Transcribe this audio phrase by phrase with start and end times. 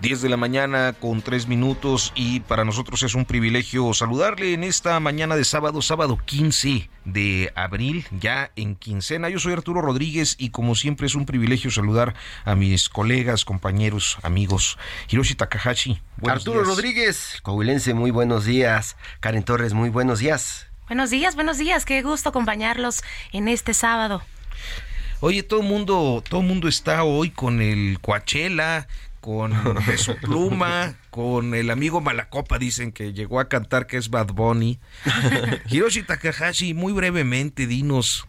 [0.00, 4.62] 10 de la mañana con 3 minutos y para nosotros es un privilegio saludarle en
[4.62, 9.28] esta mañana de sábado, sábado 15 de abril, ya en quincena.
[9.28, 14.18] Yo soy Arturo Rodríguez y como siempre es un privilegio saludar a mis colegas, compañeros,
[14.22, 14.78] amigos.
[15.08, 16.00] Hiroshi Takahashi.
[16.24, 18.96] Arturo Rodríguez, coahuilense, muy buenos días.
[19.18, 20.68] Karen Torres, muy buenos días.
[20.86, 21.84] Buenos días, buenos días.
[21.84, 23.02] Qué gusto acompañarlos
[23.32, 24.22] en este sábado.
[25.20, 28.86] Oye, todo el mundo, todo el mundo está hoy con el Coachella,
[29.20, 29.52] con
[29.86, 34.78] Peso Pluma, con el amigo Malacopa, dicen que llegó a cantar que es Bad Bunny.
[35.68, 38.26] Hiroshi Takahashi, muy brevemente, dinos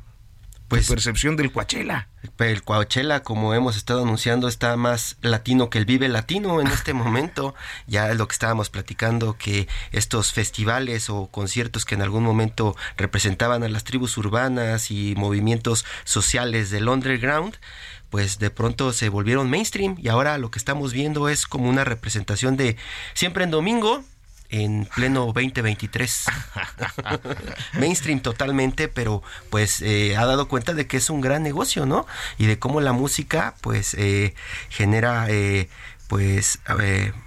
[0.70, 2.08] pues, tu percepción del Coachella.
[2.38, 6.94] El Coachella, como hemos estado anunciando, está más latino que el Vive Latino en este
[6.94, 7.56] momento.
[7.88, 12.76] Ya es lo que estábamos platicando, que estos festivales o conciertos que en algún momento
[12.98, 17.58] representaban a las tribus urbanas y movimientos sociales del underground,
[18.10, 21.84] pues de pronto se volvieron mainstream y ahora lo que estamos viendo es como una
[21.84, 22.76] representación de
[23.14, 24.04] siempre en domingo
[24.50, 26.26] en pleno 2023.
[27.74, 32.06] mainstream totalmente, pero pues eh, ha dado cuenta de que es un gran negocio, ¿no?
[32.38, 34.34] Y de cómo la música pues eh,
[34.70, 35.70] genera eh,
[36.10, 36.60] pues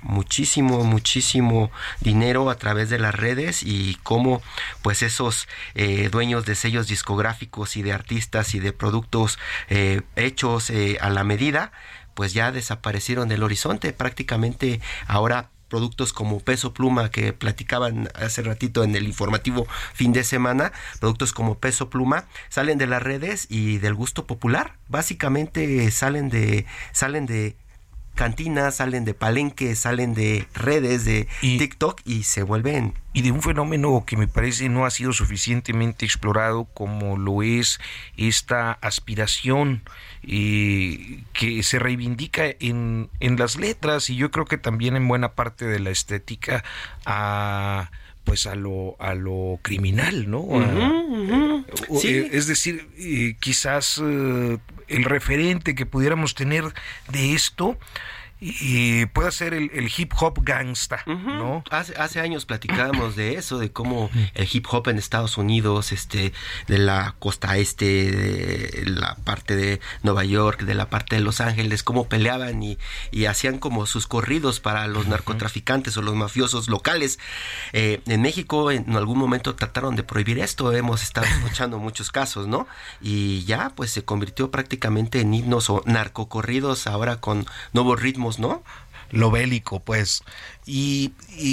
[0.02, 1.70] muchísimo muchísimo
[2.00, 4.42] dinero a través de las redes y cómo
[4.82, 9.38] pues esos eh, dueños de sellos discográficos y de artistas y de productos
[9.68, 11.70] eh, hechos eh, a la medida
[12.14, 13.92] pues ya desaparecieron del horizonte.
[13.92, 20.24] Prácticamente ahora productos como Peso Pluma que platicaban hace ratito en el informativo fin de
[20.24, 26.28] semana, productos como Peso Pluma salen de las redes y del gusto popular, básicamente salen
[26.28, 27.56] de salen de
[28.14, 32.94] cantinas, salen de palenques, salen de redes de TikTok y se vuelven...
[33.14, 37.78] Y de un fenómeno que me parece no ha sido suficientemente explorado como lo es
[38.16, 39.82] esta aspiración
[40.22, 45.32] eh, que se reivindica en, en las letras y yo creo que también en buena
[45.34, 46.64] parte de la estética
[47.04, 47.90] a
[48.24, 50.46] pues a lo a lo criminal, ¿no?
[51.98, 52.08] sí.
[52.08, 54.00] Eh, es decir, eh, quizás
[54.92, 56.64] el referente que pudiéramos tener
[57.08, 57.78] de esto
[58.44, 61.62] y puede ser el, hip hop gangsta, ¿no?
[61.70, 66.32] Hace, hace años platicábamos de eso, de cómo el hip hop en Estados Unidos, este,
[66.66, 71.40] de la costa este, de la parte de Nueva York, de la parte de Los
[71.40, 72.78] Ángeles, cómo peleaban y,
[73.12, 77.20] y hacían como sus corridos para los narcotraficantes o los mafiosos locales.
[77.72, 82.48] Eh, en México en algún momento trataron de prohibir esto, hemos estado escuchando muchos casos,
[82.48, 82.66] ¿no?
[83.00, 88.62] Y ya pues se convirtió prácticamente en himnos o narcocorridos ahora con nuevos ritmos ¿no?
[89.10, 90.22] Lo bélico, pues.
[90.66, 91.12] Y,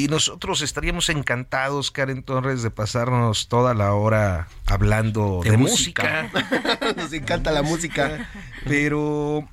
[0.09, 6.29] nosotros estaríamos encantados, Karen Torres, de pasarnos toda la hora hablando de, música.
[6.95, 8.29] Nos encanta la música.
[8.65, 9.47] Pero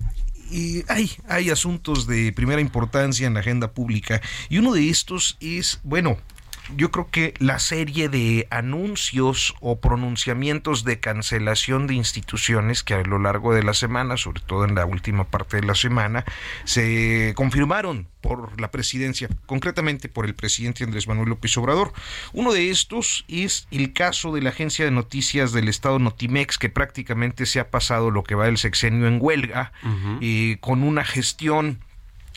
[0.50, 4.20] y hay, hay asuntos de primera importancia en la agenda pública.
[4.48, 6.18] Y uno de estos es, bueno,
[6.76, 13.02] yo creo que la serie de anuncios o pronunciamientos de cancelación de instituciones que a
[13.02, 16.24] lo largo de la semana, sobre todo en la última parte de la semana,
[16.64, 21.92] se confirmaron por la presidencia, concretamente por el presidente Andrés Manuel López Obrador.
[22.32, 26.68] Uno de estos es el caso de la agencia de noticias del estado Notimex, que
[26.68, 29.72] prácticamente se ha pasado lo que va del sexenio en huelga,
[30.20, 31.78] eh, con una gestión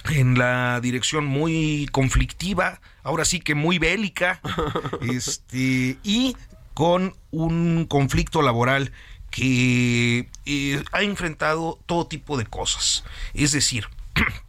[0.10, 2.80] en la dirección muy conflictiva,
[3.10, 4.40] ahora sí que muy bélica,
[5.02, 6.38] este, y
[6.76, 8.92] con un conflicto laboral
[9.32, 13.04] que eh, ha enfrentado todo tipo de cosas.
[13.34, 13.88] Es decir,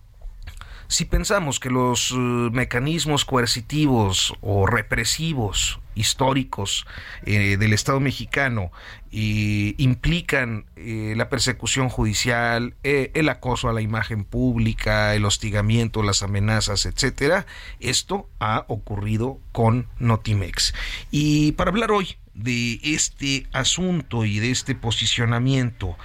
[0.90, 6.84] si pensamos que los eh, mecanismos coercitivos o represivos históricos
[7.24, 8.72] eh, del Estado mexicano
[9.12, 16.86] implican eh, la persecución judicial, el acoso a la imagen pública, el hostigamiento, las amenazas,
[16.86, 17.46] etcétera,
[17.78, 20.74] esto ha ocurrido con Notimex.
[21.10, 25.96] Y para hablar hoy de este asunto y de este posicionamiento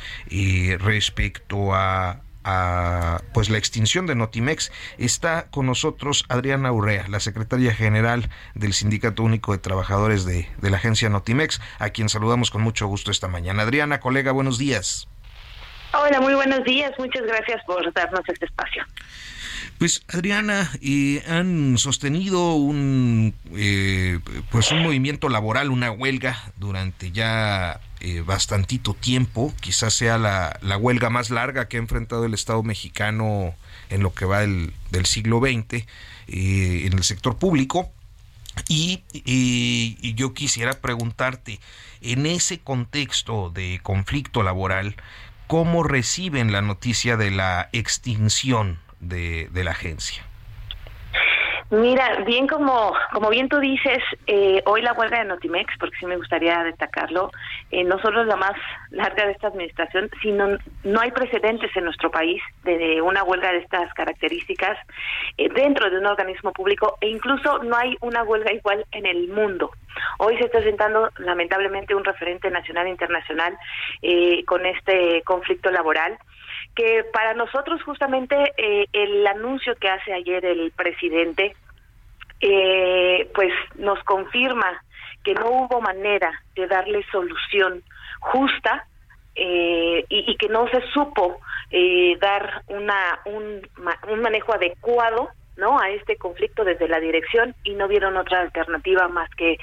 [0.79, 7.73] respecto a a pues la extinción de Notimex, está con nosotros Adriana Urrea, la secretaria
[7.73, 12.61] general del Sindicato Único de Trabajadores de, de la agencia Notimex, a quien saludamos con
[12.61, 13.63] mucho gusto esta mañana.
[13.63, 15.07] Adriana, colega, buenos días.
[15.93, 16.91] Hola, muy buenos días.
[16.99, 18.83] Muchas gracias por darnos este espacio.
[19.77, 24.19] Pues Adriana, eh, han sostenido un eh,
[24.49, 30.77] pues un movimiento laboral, una huelga durante ya eh, bastantito tiempo, quizás sea la, la,
[30.77, 33.55] huelga más larga que ha enfrentado el Estado mexicano
[33.89, 35.87] en lo que va del siglo XX
[36.27, 37.91] en el sector público.
[38.67, 41.59] Y, y, yo quisiera preguntarte,
[42.01, 44.95] en ese contexto de conflicto laboral,
[45.47, 50.27] ¿cómo reciben la noticia de la extinción de, de la agencia?
[51.71, 53.97] Mira, bien como, como bien tú dices,
[54.27, 57.31] eh, hoy la huelga de Notimex, porque sí me gustaría destacarlo,
[57.71, 58.53] eh, no solo es la más
[58.91, 63.59] larga de esta administración, sino no hay precedentes en nuestro país de una huelga de
[63.59, 64.77] estas características
[65.39, 69.27] eh, dentro de un organismo público e incluso no hay una huelga igual en el
[69.29, 69.71] mundo.
[70.19, 73.57] Hoy se está sentando lamentablemente un referente nacional e internacional
[74.45, 76.17] con este conflicto laboral
[76.75, 81.55] que para nosotros justamente eh, el anuncio que hace ayer el presidente,
[82.41, 84.83] eh, pues nos confirma
[85.23, 87.81] que no hubo manera de darle solución
[88.19, 88.85] justa
[89.35, 91.39] eh, y, que no se supo
[92.21, 93.67] dar una un,
[94.09, 99.07] un manejo adecuado no a este conflicto desde la dirección y no vieron otra alternativa
[99.07, 99.57] más que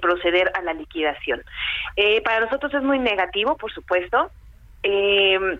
[0.00, 1.42] proceder a la liquidación.
[2.24, 4.30] para nosotros es muy negativo, por supuesto.
[4.82, 5.58] Eh,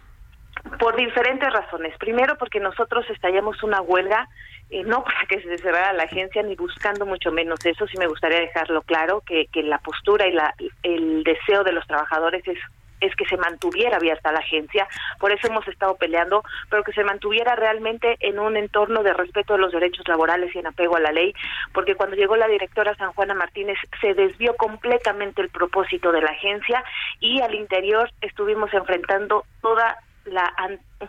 [0.79, 1.97] por diferentes razones.
[1.99, 4.29] Primero, porque nosotros estallamos una huelga,
[4.71, 8.07] eh, no para que se cerrara la agencia, ni buscando mucho menos eso, sí me
[8.07, 12.59] gustaría dejarlo claro, que, que la postura y la, el deseo de los trabajadores es
[13.03, 14.87] es que se mantuviera abierta la agencia,
[15.19, 19.55] por eso hemos estado peleando, pero que se mantuviera realmente en un entorno de respeto
[19.55, 21.35] de los derechos laborales y en apego a la ley,
[21.75, 26.31] porque cuando llegó la directora San Juana Martínez se desvió completamente el propósito de la
[26.31, 26.85] agencia
[27.19, 30.53] y al interior estuvimos enfrentando toda la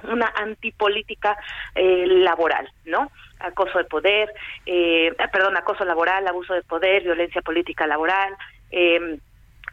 [0.10, 1.38] una antipolítica
[1.75, 3.12] eh, laboral, ¿no?
[3.39, 4.33] Acoso de poder,
[4.65, 8.36] eh, perdón, acoso laboral, abuso de poder, violencia política laboral,
[8.71, 9.19] em,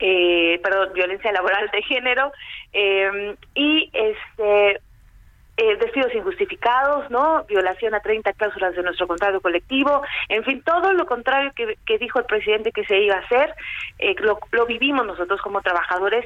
[0.01, 2.33] eh, perdón, violencia laboral de género
[2.73, 4.81] em, y este
[5.61, 7.45] eh, despidos injustificados, ¿no?
[7.45, 10.01] Violación a 30 cláusulas de nuestro contrato colectivo,
[10.31, 13.55] en fin, todo lo contrario que, que dijo el presidente que se iba a hacer,
[13.99, 16.25] eh, lo, lo vivimos nosotros como trabajadores.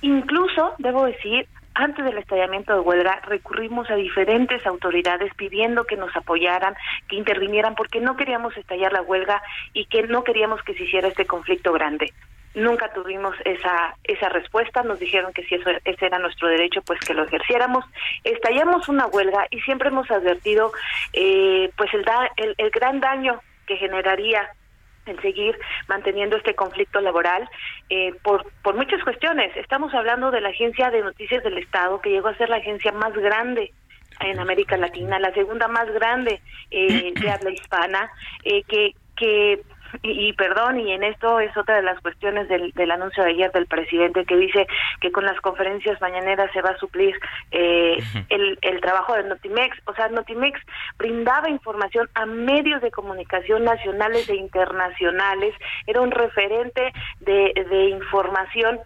[0.00, 6.14] Incluso, debo decir, antes del estallamiento de huelga recurrimos a diferentes autoridades pidiendo que nos
[6.14, 6.74] apoyaran,
[7.08, 9.42] que intervinieran, porque no queríamos estallar la huelga
[9.72, 12.12] y que no queríamos que se hiciera este conflicto grande.
[12.54, 17.00] Nunca tuvimos esa esa respuesta, nos dijeron que si eso ese era nuestro derecho, pues
[17.00, 17.84] que lo ejerciéramos.
[18.24, 20.70] Estallamos una huelga y siempre hemos advertido
[21.14, 24.50] eh, pues el, da, el, el gran daño que generaría
[25.06, 25.58] en seguir
[25.88, 27.48] manteniendo este conflicto laboral
[27.90, 29.56] eh, por, por muchas cuestiones.
[29.56, 32.92] Estamos hablando de la Agencia de Noticias del Estado, que llegó a ser la agencia
[32.92, 33.72] más grande
[34.20, 36.40] en América Latina, la segunda más grande
[36.70, 38.10] eh, de habla hispana,
[38.44, 39.62] eh, que, que
[40.02, 43.52] y, perdón, y en esto es otra de las cuestiones del, del, anuncio de ayer
[43.52, 44.66] del presidente que dice
[45.00, 47.14] que con las conferencias mañaneras se va a suplir
[47.50, 49.76] eh, el, el trabajo de Notimex.
[49.86, 50.60] O sea, Notimex
[50.98, 55.54] brindaba información a medios de comunicación nacionales e internacionales,
[55.86, 58.80] era un referente de, de información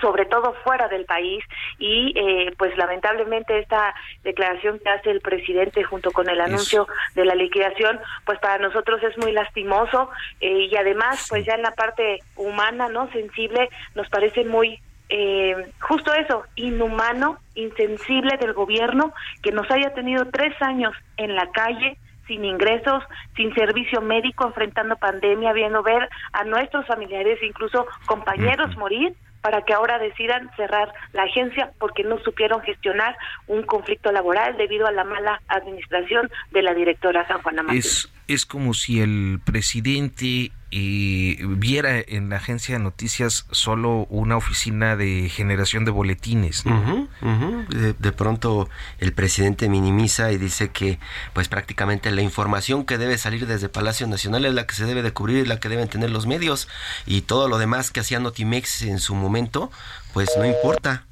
[0.00, 1.44] sobre todo fuera del país
[1.78, 7.24] y eh, pues lamentablemente esta declaración que hace el presidente junto con el anuncio de
[7.24, 10.10] la liquidación pues para nosotros es muy lastimoso
[10.40, 15.70] eh, y además pues ya en la parte humana no sensible nos parece muy eh,
[15.80, 21.98] justo eso inhumano insensible del gobierno que nos haya tenido tres años en la calle
[22.26, 23.04] sin ingresos,
[23.36, 29.74] sin servicio médico, enfrentando pandemia, viendo ver a nuestros familiares, incluso compañeros morir para que
[29.74, 33.14] ahora decidan cerrar la agencia porque no supieron gestionar
[33.46, 38.46] un conflicto laboral debido a la mala administración de la directora San Juana Es, es
[38.46, 45.28] como si el presidente y viera en la agencia de noticias solo una oficina de
[45.28, 46.64] generación de boletines.
[46.64, 50.98] De, pronto el presidente minimiza y dice que
[51.32, 55.02] pues prácticamente la información que debe salir desde Palacio Nacional es la que se debe
[55.02, 56.66] de cubrir, es la que deben tener los medios
[57.06, 59.70] y todo lo demás que hacía Notimex en su momento
[60.12, 61.06] pues no importa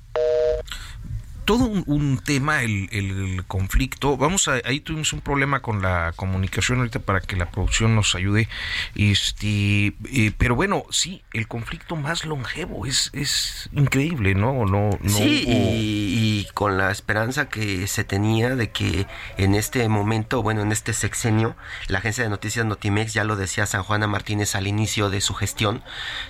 [1.44, 4.16] todo un, tema el, conflicto.
[4.16, 8.14] Vamos a, ahí tuvimos un problema con la comunicación ahorita para que la producción nos
[8.14, 8.48] ayude.
[8.94, 14.64] Este, eh, pero bueno, sí, el conflicto más longevo es, es increíble, ¿no?
[14.66, 19.06] no, no sí, y, con la esperanza que se tenía de que
[19.36, 21.56] en este momento, bueno, en este sexenio,
[21.88, 25.34] la agencia de noticias Notimex, ya lo decía San Juana Martínez al inicio de su
[25.34, 25.82] gestión,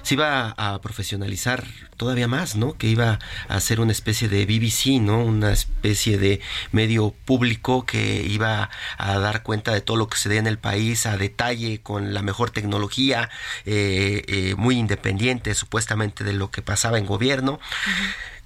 [0.02, 1.64] se iba a profesionalizar
[1.96, 2.74] todavía más, ¿no?
[2.74, 5.18] Que iba a ser una especie de BBC, ¿no?
[5.18, 6.40] Una especie de
[6.70, 10.58] medio público que iba a dar cuenta de todo lo que se dé en el
[10.58, 13.30] país a detalle, con la mejor tecnología,
[13.66, 17.60] eh, eh, muy independiente supuestamente de lo que pasaba en gobierno.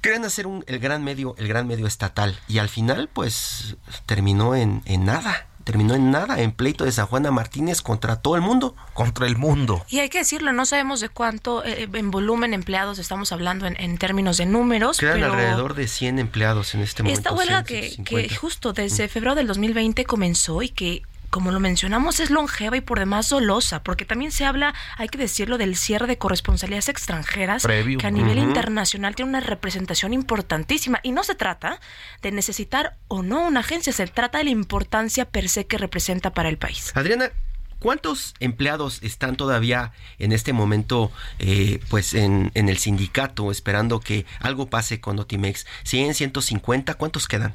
[0.00, 4.54] Querían hacer un, el gran medio, el gran medio estatal, y al final, pues, terminó
[4.54, 8.40] en, en nada terminó en nada, en pleito de San Juana Martínez contra todo el
[8.40, 8.76] mundo.
[8.94, 9.84] Contra el mundo.
[9.88, 13.98] Y hay que decirlo, no sabemos de cuánto eh, en volumen empleados estamos hablando en,
[13.98, 14.98] términos de números.
[14.98, 17.18] Quedan alrededor de 100 empleados en este momento.
[17.18, 22.20] Esta huelga que, que, justo desde febrero del 2020 comenzó y que como lo mencionamos,
[22.20, 26.06] es longeva y por demás dolosa, porque también se habla, hay que decirlo, del cierre
[26.06, 31.00] de corresponsalías extranjeras, que a nivel internacional tiene una representación importantísima.
[31.02, 31.80] Y no se trata
[32.22, 36.32] de necesitar o no una agencia, se trata de la importancia per se que representa
[36.32, 36.92] para el país.
[36.94, 37.30] Adriana,
[37.78, 44.24] ¿Cuántos empleados están todavía en este momento eh, pues en, en, el sindicato esperando que
[44.40, 45.66] algo pase con Notimex?
[45.84, 46.94] ¿100, 150?
[46.94, 47.54] ¿Cuántos quedan?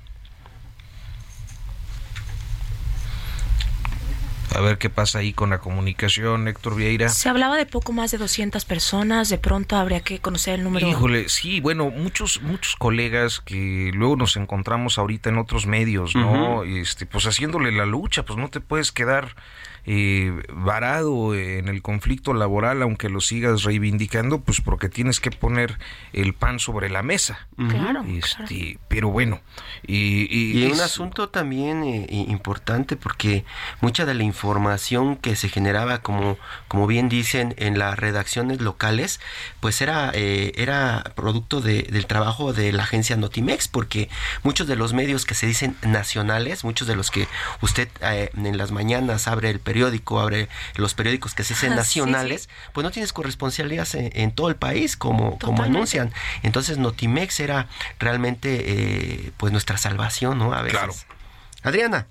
[4.55, 7.10] A ver qué pasa ahí con la comunicación, Héctor Vieira.
[7.10, 10.88] Se hablaba de poco más de 200 personas, de pronto habría que conocer el número.
[10.88, 16.63] Híjole, sí, bueno, muchos muchos colegas que luego nos encontramos ahorita en otros medios, ¿no?
[16.63, 19.36] Este, pues haciéndole la lucha, pues no te puedes quedar
[19.85, 25.79] eh, varado en el conflicto laboral, aunque lo sigas reivindicando, pues porque tienes que poner
[26.13, 27.47] el pan sobre la mesa.
[27.55, 28.03] Claro.
[28.07, 29.41] Este, Pero bueno.
[29.85, 33.43] Y, y, un asunto también eh, importante porque
[33.81, 39.19] mucha de la información que se generaba, como, como bien dicen, en las redacciones locales,
[39.59, 44.09] pues era, eh, era producto de, del trabajo de la agencia Notimex, porque
[44.43, 47.27] muchos de los medios que se dicen nacionales, muchos de los que
[47.61, 49.70] usted en las mañanas abre el periódico,
[50.19, 54.97] abre los periódicos que se hacen nacionales, pues no tienes corresponsalías en, todo el país
[54.97, 56.11] como, como anuncian.
[56.43, 57.67] Entonces Notimex era
[57.99, 60.53] realmente eh, pues nuestra salvación, ¿no?
[60.53, 60.79] A veces.
[60.79, 60.93] Claro.
[61.63, 62.07] Adriana.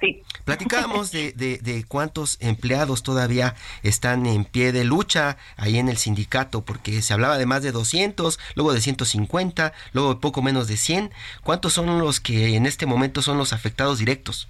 [0.00, 0.22] Sí.
[0.44, 6.62] Platicábamos de, de, cuántos empleados todavía están en pie de lucha ahí en el sindicato,
[6.62, 10.76] porque se hablaba de más de 200, luego de 150, luego de poco menos de
[10.76, 11.12] 100.
[11.42, 14.46] ¿Cuántos son los que en este momento son los afectados directos?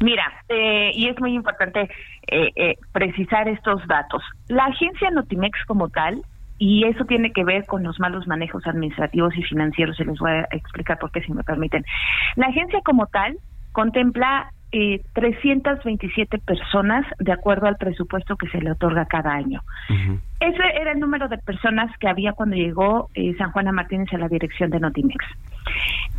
[0.00, 1.88] Mira, eh, y es muy importante
[2.26, 4.22] eh, eh, precisar estos datos.
[4.48, 6.22] La agencia Notimex como tal,
[6.58, 10.30] y eso tiene que ver con los malos manejos administrativos y financieros, se les voy
[10.30, 11.84] a explicar por qué, si me permiten.
[12.36, 13.38] La agencia como tal
[13.72, 19.62] contempla eh, 327 personas de acuerdo al presupuesto que se le otorga cada año.
[20.38, 23.08] Ese era el número de personas que había cuando llegó
[23.38, 25.24] San Juana Martínez a la dirección de Notimex.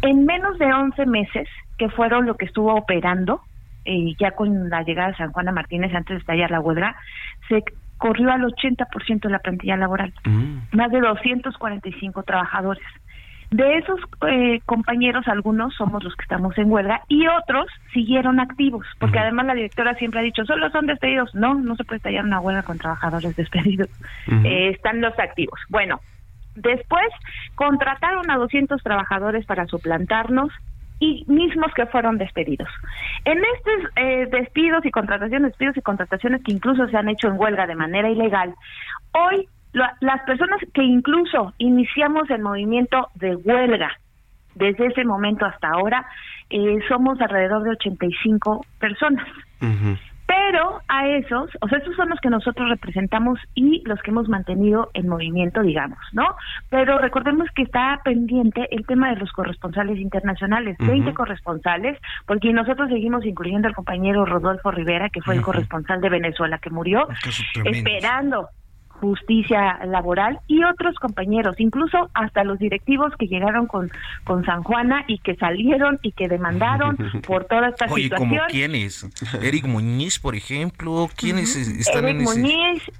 [0.01, 3.41] En menos de 11 meses, que fueron lo que estuvo operando,
[3.85, 6.95] eh, ya con la llegada de San Juana Martínez antes de estallar la huelga,
[7.49, 7.63] se
[7.97, 10.75] corrió al 80% de la plantilla laboral, mm.
[10.75, 12.83] más de 245 trabajadores.
[13.51, 18.87] De esos eh, compañeros, algunos somos los que estamos en huelga y otros siguieron activos,
[18.97, 21.35] porque además la directora siempre ha dicho, solo son despedidos.
[21.35, 23.89] No, no se puede estallar una huelga con trabajadores despedidos.
[24.45, 25.59] Eh, están los activos.
[25.67, 25.99] Bueno,
[26.55, 27.07] después
[27.55, 30.49] contrataron a 200 trabajadores para suplantarnos,
[31.01, 32.69] y mismos que fueron despedidos.
[33.25, 37.39] En estos eh, despidos y contrataciones, despidos y contrataciones que incluso se han hecho en
[37.39, 38.53] huelga de manera ilegal,
[39.13, 43.97] hoy las personas que incluso iniciamos el movimiento de huelga
[44.53, 46.05] desde ese momento hasta ahora,
[46.49, 49.27] eh, somos alrededor de 85 personas.
[50.25, 54.29] Pero a esos, o sea, esos son los que nosotros representamos y los que hemos
[54.29, 56.35] mantenido en movimiento, digamos, ¿no?
[56.69, 62.89] Pero recordemos que está pendiente el tema de los corresponsales internacionales, 20 corresponsales, porque nosotros
[62.89, 67.07] seguimos incluyendo al compañero Rodolfo Rivera, que fue el corresponsal de Venezuela que murió,
[67.65, 68.49] esperando
[69.01, 73.91] justicia laboral y otros compañeros, incluso hasta los directivos que llegaron con,
[74.23, 78.29] con San Juana y que salieron y que demandaron por toda esta Oye, situación.
[78.29, 79.07] ¿como quiénes?
[79.41, 82.39] Eric Muñiz, por ejemplo, ¿quiénes están Eric en ese?
[82.39, 82.91] Muñiz,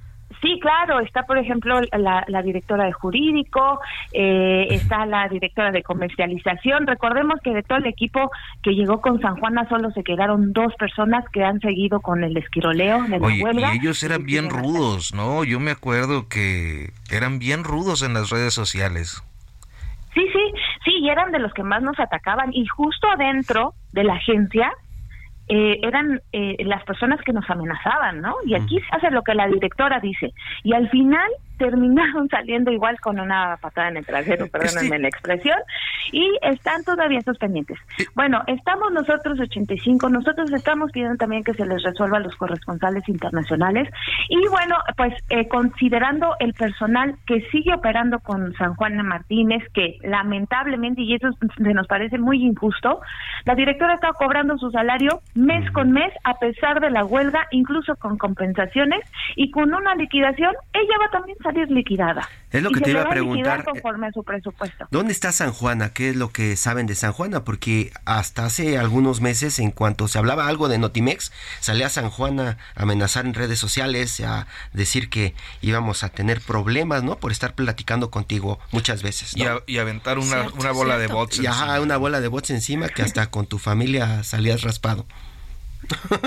[0.41, 3.79] Sí, claro, está por ejemplo la, directora de jurídico,
[4.11, 6.87] eh, está la directora de comercialización.
[6.87, 8.31] Recordemos que de todo el equipo
[8.63, 12.35] que llegó con San Juana solo se quedaron dos personas que han seguido con el
[12.35, 13.73] esquiroleo de la Oye, huelga.
[13.73, 15.43] Y ellos eran bien rudos, ¿no?
[15.43, 19.23] Yo me acuerdo que eran bien rudos en las redes sociales.
[20.13, 22.51] Sí, sí, sí, y eran de los que más nos atacaban.
[22.53, 24.71] Y justo adentro de la agencia
[25.53, 28.35] eh, eran eh, las personas que nos amenazaban, ¿no?
[28.45, 30.31] Y aquí se hace lo que la directora dice.
[30.63, 31.29] Y al final
[31.61, 35.57] terminaron saliendo igual con una patada en el trasero, perdónenme la expresión,
[36.11, 37.77] y están todavía esos pendientes.
[38.15, 43.07] Bueno, estamos nosotros 85, nosotros estamos pidiendo también que se les resuelva a los corresponsales
[43.07, 43.87] internacionales
[44.27, 49.99] y bueno, pues eh, considerando el personal que sigue operando con San Juan Martínez, que
[50.01, 53.01] lamentablemente, y eso se nos parece muy injusto,
[53.45, 57.95] la directora está cobrando su salario mes con mes a pesar de la huelga, incluso
[57.97, 59.01] con compensaciones
[59.35, 62.27] y con una liquidación, ella va también a salir liquidada.
[62.51, 63.63] Es lo que te iba a preguntar.
[63.63, 64.87] conforme a su presupuesto.
[64.91, 65.93] ¿Dónde está San Juana?
[65.93, 67.43] ¿Qué es lo que saben de San Juana?
[67.43, 72.57] Porque hasta hace algunos meses, en cuanto se hablaba algo de Notimex, salía San Juana
[72.75, 77.17] a amenazar en redes sociales, a decir que íbamos a tener problemas, ¿no?
[77.17, 79.35] Por estar platicando contigo muchas veces.
[79.35, 81.39] Y, a, aventar una, una bola de bots.
[81.39, 85.05] Y ajá, una bola de bots encima que hasta con tu familia salías raspado.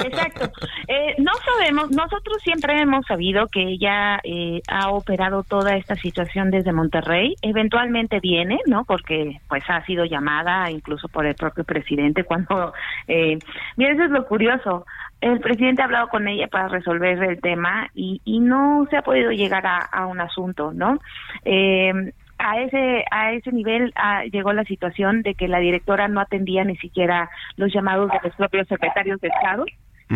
[0.05, 0.51] Exacto.
[0.89, 6.51] Eh, no sabemos, nosotros siempre hemos sabido que ella eh, ha operado toda esta situación
[6.51, 7.35] desde Monterrey.
[7.43, 8.85] Eventualmente viene, ¿no?
[8.85, 12.73] Porque pues ha sido llamada incluso por el propio presidente cuando...
[13.07, 13.39] Eh,
[13.77, 14.87] mira, eso es lo curioso.
[15.21, 19.03] El presidente ha hablado con ella para resolver el tema y, y no se ha
[19.03, 20.99] podido llegar a, un asunto, ¿no?
[21.45, 22.13] Eh,
[22.45, 26.63] a ese a ese nivel ah, llegó la situación de que la directora no atendía
[26.63, 29.65] ni siquiera los llamados de los propios secretarios de Estado,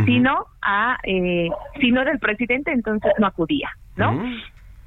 [0.04, 1.48] sino a eh,
[1.80, 4.22] sino del presidente, entonces no acudía, ¿no?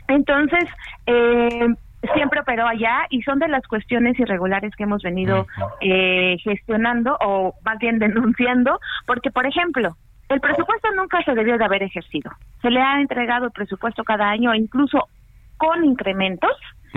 [0.08, 0.66] Entonces
[1.08, 1.68] eh,
[2.14, 5.48] siempre operó allá y son de las cuestiones irregulares que hemos venido
[5.82, 9.98] eh, gestionando o más bien denunciando, porque por ejemplo
[10.30, 12.32] el presupuesto nunca se debió de haber ejercido.
[12.62, 15.10] Se le ha entregado el presupuesto cada año, incluso
[15.58, 16.56] con incrementos,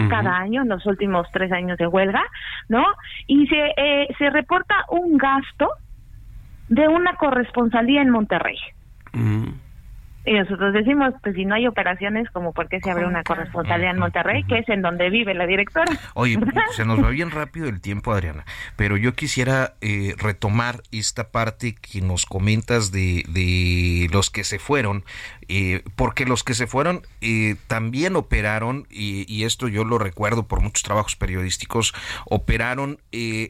[0.09, 2.23] cada año en los últimos tres años de huelga,
[2.69, 2.85] ¿no?
[3.27, 5.71] Y se, eh, se reporta un gasto
[6.69, 8.59] de una corresponsalía en Monterrey.
[10.26, 13.90] Y nosotros decimos, pues si no hay operaciones, como por qué se abre una corresponsalía
[13.90, 15.93] en Monterrey, que es en donde vive la directora.
[16.15, 16.39] Oye,
[16.73, 18.45] se nos va bien rápido el tiempo, Adriana,
[18.76, 24.58] pero yo quisiera eh, retomar esta parte que nos comentas de, de los que se
[24.58, 25.04] fueron,
[25.49, 30.49] eh, porque los que se fueron eh, también operaron, y, y, esto yo lo recuerdo
[30.49, 32.99] por muchos trabajos periodísticos, operaron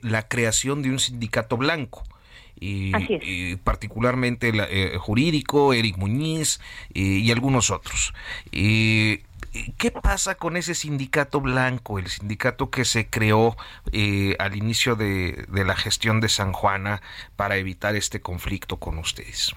[0.02, 2.02] la creación de un sindicato blanco
[2.64, 6.60] y, particularmente el, eh, jurídico, Eric Muñiz
[6.92, 8.14] y algunos otros.
[9.78, 13.56] ¿Qué pasa con ese sindicato blanco, el sindicato que se creó
[13.92, 17.02] eh, al inicio de, de, la gestión de San Juana
[17.36, 19.54] para evitar este conflicto con ustedes?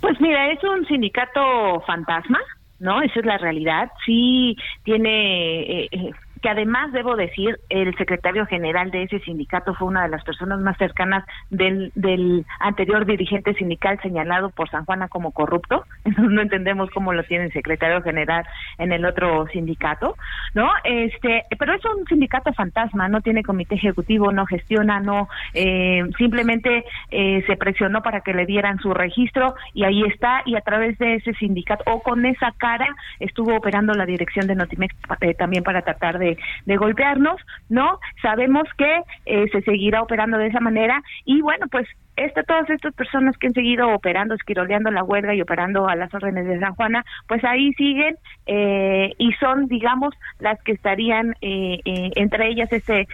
[0.00, 2.40] Pues mira, es un sindicato fantasma,
[2.80, 3.00] ¿no?
[3.00, 3.92] Esa es la realidad.
[4.04, 10.02] Sí tiene eh, que además debo decir, el secretario general de ese sindicato fue una
[10.02, 15.32] de las personas más cercanas del, del anterior dirigente sindical señalado por San Juana como
[15.32, 15.84] corrupto.
[16.18, 18.44] no entendemos cómo lo tiene el secretario general
[18.78, 20.16] en el otro sindicato,
[20.54, 20.70] ¿no?
[20.84, 26.84] Este, pero es un sindicato fantasma, no tiene comité ejecutivo, no gestiona, no, eh, simplemente
[27.10, 30.98] eh, se presionó para que le dieran su registro y ahí está y a través
[30.98, 35.62] de ese sindicato o con esa cara estuvo operando la dirección de Notimex eh, también
[35.62, 36.27] para tratar de
[36.66, 37.98] de, golpearnos, ¿no?
[38.22, 41.86] Sabemos que eh, se seguirá operando de esa manera y bueno, pues
[42.16, 46.12] este, todas estas personas que han seguido operando, esquiroleando la huelga y operando a las
[46.12, 51.80] órdenes de San Juana, pues ahí siguen eh, y son, digamos, las que estarían eh,
[51.84, 53.06] entre ellas este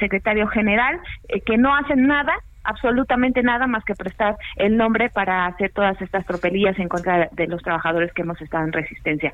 [0.00, 0.98] secretario general,
[1.44, 2.34] que no hacen nada
[2.66, 7.46] absolutamente nada más que prestar el nombre para hacer todas estas tropelías en contra de
[7.46, 9.32] los trabajadores que hemos estado en resistencia.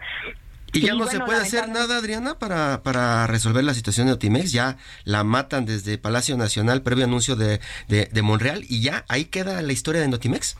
[0.72, 4.52] ¿Y ya no se puede hacer nada, Adriana, para, para resolver la situación de Otimex?
[4.52, 9.61] Ya la matan desde Palacio Nacional, previo anuncio de, de, Monreal, y ya ahí queda
[9.61, 10.56] la historia de Notimex.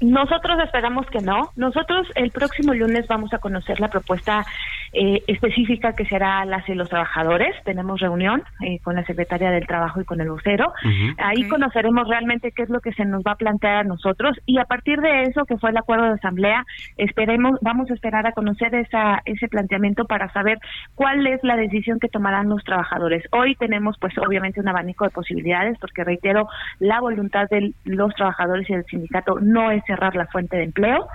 [0.00, 1.50] Nosotros esperamos que no.
[1.56, 4.44] Nosotros el próximo lunes vamos a conocer la propuesta
[4.92, 7.54] eh, específica que será la de los trabajadores.
[7.64, 10.72] Tenemos reunión eh, con la secretaria del Trabajo y con el vocero.
[11.18, 14.58] Ahí conoceremos realmente qué es lo que se nos va a plantear a nosotros y
[14.58, 16.64] a partir de eso, que fue el acuerdo de asamblea,
[16.96, 20.58] esperemos, vamos a esperar a conocer esa, ese planteamiento para saber
[20.94, 23.24] cuál es la decisión que tomarán los trabajadores.
[23.32, 28.68] Hoy tenemos, pues, obviamente un abanico de posibilidades, porque reitero, la voluntad de los trabajadores
[28.68, 31.06] y del sindicato no es cerrar la fuente de empleo,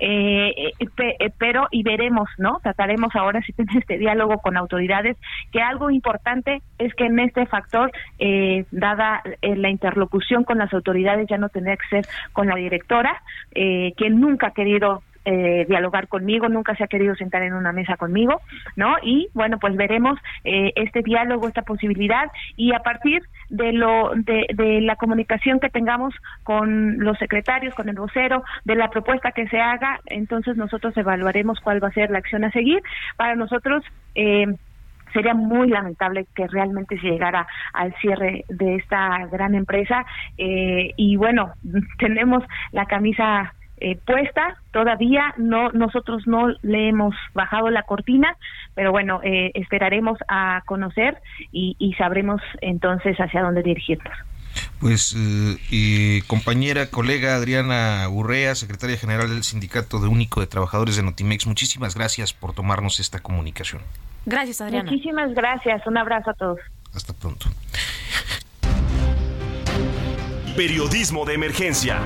[0.00, 2.58] eh, eh, pero y veremos, ¿no?
[2.62, 5.16] Trataremos ahora si tener este diálogo con autoridades,
[5.52, 11.28] que algo importante es que en este factor, eh, dada la interlocución con las autoridades,
[11.28, 16.48] ya no tendría que ser con la directora, que nunca ha querido eh, dialogar conmigo,
[16.48, 18.40] nunca se ha querido sentar en una mesa conmigo,
[18.76, 18.94] ¿no?
[19.02, 24.46] Y bueno, pues veremos eh, este diálogo, esta posibilidad y a partir de lo de,
[24.54, 29.48] de, la comunicación que tengamos con los secretarios, con el vocero, de la propuesta que
[29.48, 32.80] se haga, entonces nosotros evaluaremos cuál va a ser la acción a seguir.
[33.16, 33.82] Para nosotros
[34.14, 34.46] eh,
[35.12, 40.04] sería muy lamentable que realmente se llegara al cierre de esta gran empresa
[40.36, 41.52] eh, y bueno
[41.98, 48.36] tenemos la camisa eh, puesta todavía no nosotros no le hemos bajado la cortina
[48.74, 51.20] pero bueno eh, esperaremos a conocer
[51.52, 54.14] y, sabremos entonces hacia dónde dirigirnos
[54.80, 55.14] pues
[55.70, 61.46] eh, compañera, colega Adriana Urrea, secretaria general del Sindicato de Único de Trabajadores de Notimex,
[61.46, 63.82] muchísimas gracias por tomarnos esta comunicación.
[64.24, 64.90] Gracias, Adriana.
[64.90, 65.86] Muchísimas gracias.
[65.86, 66.58] Un abrazo a todos.
[66.94, 67.46] Hasta pronto.
[70.56, 72.00] Periodismo de emergencia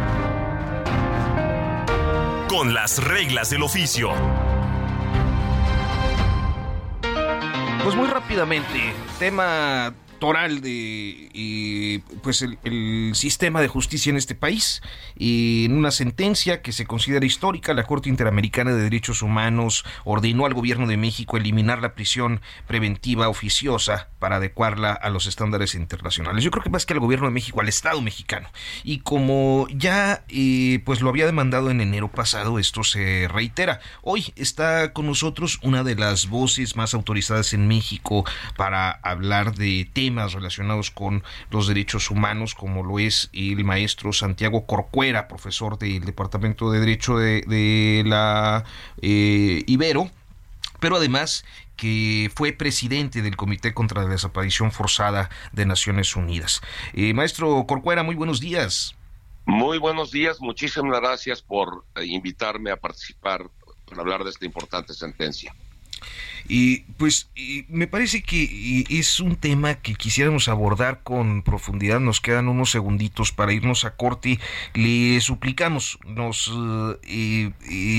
[2.51, 4.11] con las reglas del oficio.
[7.85, 14.83] Pues muy rápidamente, tema toral de pues el, sistema de justicia en este país.
[15.17, 20.47] Y en una sentencia que se considera histórica, la Corte Interamericana de Derechos Humanos ordenó
[20.47, 26.45] al gobierno de México eliminar la prisión preventiva oficiosa para adecuarla a los estándares internacionales.
[26.45, 28.49] Yo creo que más que al gobierno de México, al Estado mexicano.
[28.85, 33.81] Y como ya eh, pues lo había demandado en enero pasado, esto se reitera.
[34.03, 38.25] Hoy está con nosotros una de las voces más autorizadas en México
[38.57, 44.67] para hablar de temas relacionados con los derechos humanos, como lo es el maestro Santiago
[44.67, 48.65] Corcuera, profesor del Departamento de Derecho de, la
[49.01, 50.11] eh, Ibero,
[50.81, 51.45] pero además
[51.77, 56.61] que fue presidente del Comité contra la Desaparición Forzada de Naciones Unidas.
[56.93, 58.95] Eh, maestro Corcuera, muy buenos días.
[59.47, 63.49] Muy buenos días, muchísimas gracias por eh, invitarme a participar
[63.89, 65.55] para hablar de esta importante sentencia.
[66.49, 67.31] Y pues
[67.69, 72.01] me parece que es un tema que quisiéramos abordar con profundidad.
[72.01, 74.41] Nos quedan unos segunditos para irnos a corte.
[74.75, 76.51] Le suplicamos, nos
[77.05, 77.53] eh,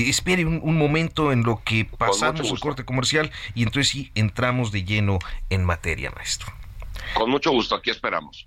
[0.08, 4.84] espere un, momento en lo que pasamos el corte comercial y entonces sí entramos de
[4.84, 6.52] lleno en materia, maestro.
[7.14, 8.46] Con mucho gusto, aquí esperamos.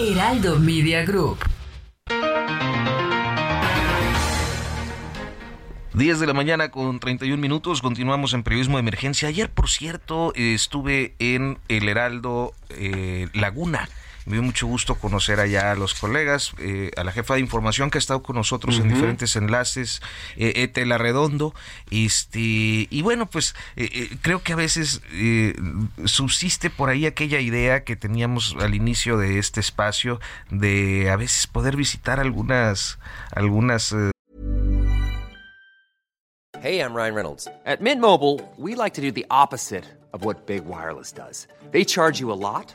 [0.00, 1.40] Heraldo Media Group.
[5.92, 9.28] 10 de la mañana con 31 minutos, continuamos en periodismo de emergencia.
[9.28, 13.90] Ayer, por cierto, estuve en el Heraldo eh, Laguna
[14.30, 17.90] Me dio mucho gusto conocer allá a los colegas, eh, a la jefa de información
[17.90, 20.00] que ha estado con nosotros en diferentes enlaces,
[20.36, 21.52] eh, Etela Redondo.
[21.90, 25.02] Este, y bueno, pues eh, creo que a veces
[26.04, 31.48] subsiste por ahí aquella idea que teníamos al inicio de este espacio de a veces
[31.48, 33.00] poder visitar algunas,
[33.32, 33.92] algunas
[36.60, 37.48] Hey, I'm Ryan Reynolds.
[37.64, 41.48] At Mint Mobile, we like to do the opposite of what Big Wireless does.
[41.70, 42.74] They charge you a lot,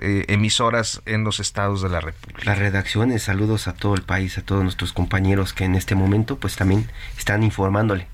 [0.00, 2.44] Eh, emisoras en los estados de la República.
[2.44, 6.36] Las redacciones, saludos a todo el país, a todos nuestros compañeros que en este momento
[6.36, 8.06] pues también están informándole.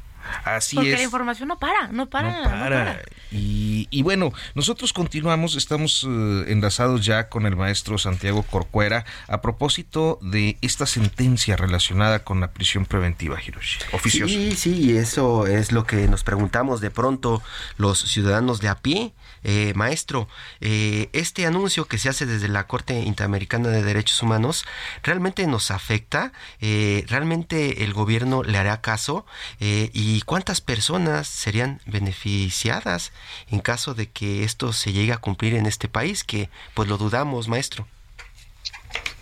[0.45, 0.99] Así Porque es.
[0.99, 2.43] la información no para, no para.
[2.43, 3.03] No para.
[3.37, 10.19] Y, bueno, nosotros continuamos, estamos eh, enlazados ya con el maestro Santiago Corcuera a propósito
[10.23, 13.81] de esta sentencia relacionada con la prisión preventiva, Hiroshi.
[13.93, 14.33] Oficioso.
[14.33, 17.43] Sí, sí, eso es lo que nos preguntamos de pronto
[17.77, 19.13] los ciudadanos de a pie.
[19.43, 20.27] Eh, maestro,
[20.61, 24.65] eh, este anuncio que se hace desde la Corte Interamericana de Derechos Humanos
[25.03, 29.27] realmente nos afecta, realmente el gobierno le hará caso
[29.61, 33.13] y cuántas personas serían beneficiadas
[33.51, 36.99] en caso de que esto se llegue a cumplir en este país, que pues lo
[36.99, 37.87] dudamos, maestro.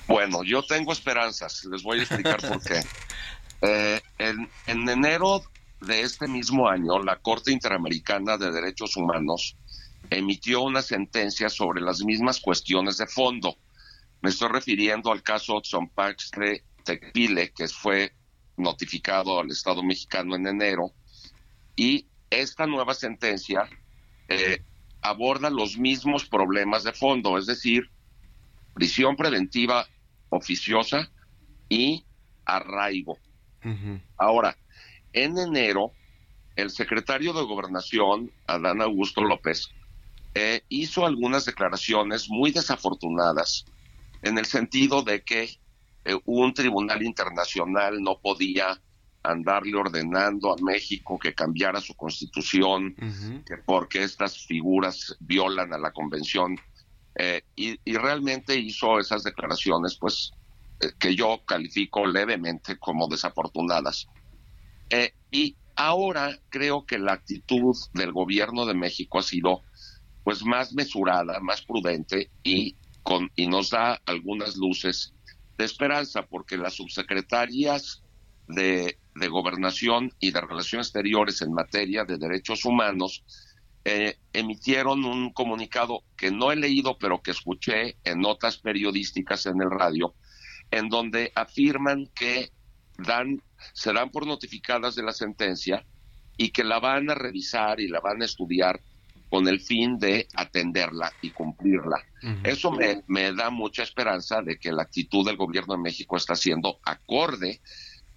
[0.09, 2.83] Bueno, yo tengo esperanzas, les voy a explicar por qué.
[3.65, 5.41] Eh, en, en enero
[5.81, 9.57] de este mismo año, la Corte Interamericana de Derechos Humanos
[10.11, 13.57] emitió una sentencia sobre las mismas cuestiones de fondo.
[14.21, 18.13] Me estoy refiriendo al caso Tzompaxtle Tecpile, que fue
[18.57, 20.93] notificado al Estado mexicano en enero,
[21.77, 23.69] y esta nueva sentencia
[24.29, 24.63] eh,
[25.01, 27.91] aborda los mismos problemas de fondo, es decir,
[28.75, 29.87] prisión preventiva
[30.31, 31.11] oficiosa
[31.69, 32.05] y
[32.45, 33.19] arraigo.
[34.17, 34.57] Ahora,
[35.13, 35.93] en enero,
[36.57, 39.69] el secretario de Gobernación, Adán Augusto López,
[40.35, 43.67] eh, hizo algunas declaraciones muy desafortunadas
[44.23, 45.61] en el sentido de que
[46.05, 48.81] eh, un tribunal internacional no podía
[49.23, 52.95] andarle ordenando a México que cambiara su constitución,
[53.47, 56.59] que porque estas figuras violan a la convención.
[57.15, 60.33] Eh, y, realmente hizo esas declaraciones, pues,
[60.81, 64.09] eh, que yo califico levemente como desafortunadas.
[64.91, 69.63] Eh, y ahora creo que la actitud del gobierno de México ha sido,
[70.25, 75.15] pues, más mesurada, más prudente y, con, y nos da algunas luces
[75.63, 78.03] de esperanza, porque las subsecretarías
[78.49, 78.97] de
[79.29, 83.25] Gobernación y de Relaciones Exteriores en materia de derechos humanos
[83.85, 89.63] eh, emitieron un comunicado que no he leído, pero que escuché en notas periodísticas en
[89.63, 90.15] el radio,
[90.73, 92.51] en donde afirman que
[92.99, 93.41] dan,
[93.73, 95.87] se dan por notificadas de la sentencia
[96.37, 98.81] y que la van a revisar y la van a estudiar
[99.33, 102.05] con el fin de atenderla y cumplirla.
[102.45, 106.37] Eso me, me da mucha esperanza de que la actitud del gobierno de México está
[106.37, 107.63] siendo acorde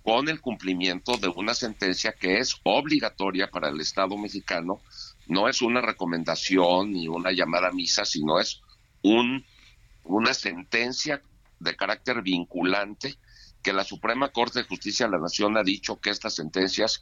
[0.03, 4.81] con el cumplimiento de una sentencia que es obligatoria para el Estado mexicano,
[5.27, 8.59] no es una recomendación ni una llamada a misa, sino es
[9.01, 9.45] un,
[10.03, 11.21] una sentencia
[11.61, 13.15] de carácter vinculante
[13.63, 16.99] que la Suprema Corte de Justicia de la Nación ha dicho que estas sentencias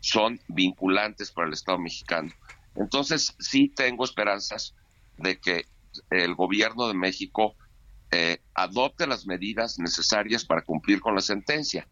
[0.00, 2.30] son vinculantes para el Estado mexicano.
[2.76, 4.74] Entonces, sí tengo esperanzas
[5.18, 5.66] de que
[6.10, 7.54] el gobierno de México
[8.10, 11.88] eh, adopte las medidas necesarias para cumplir con la sentencia.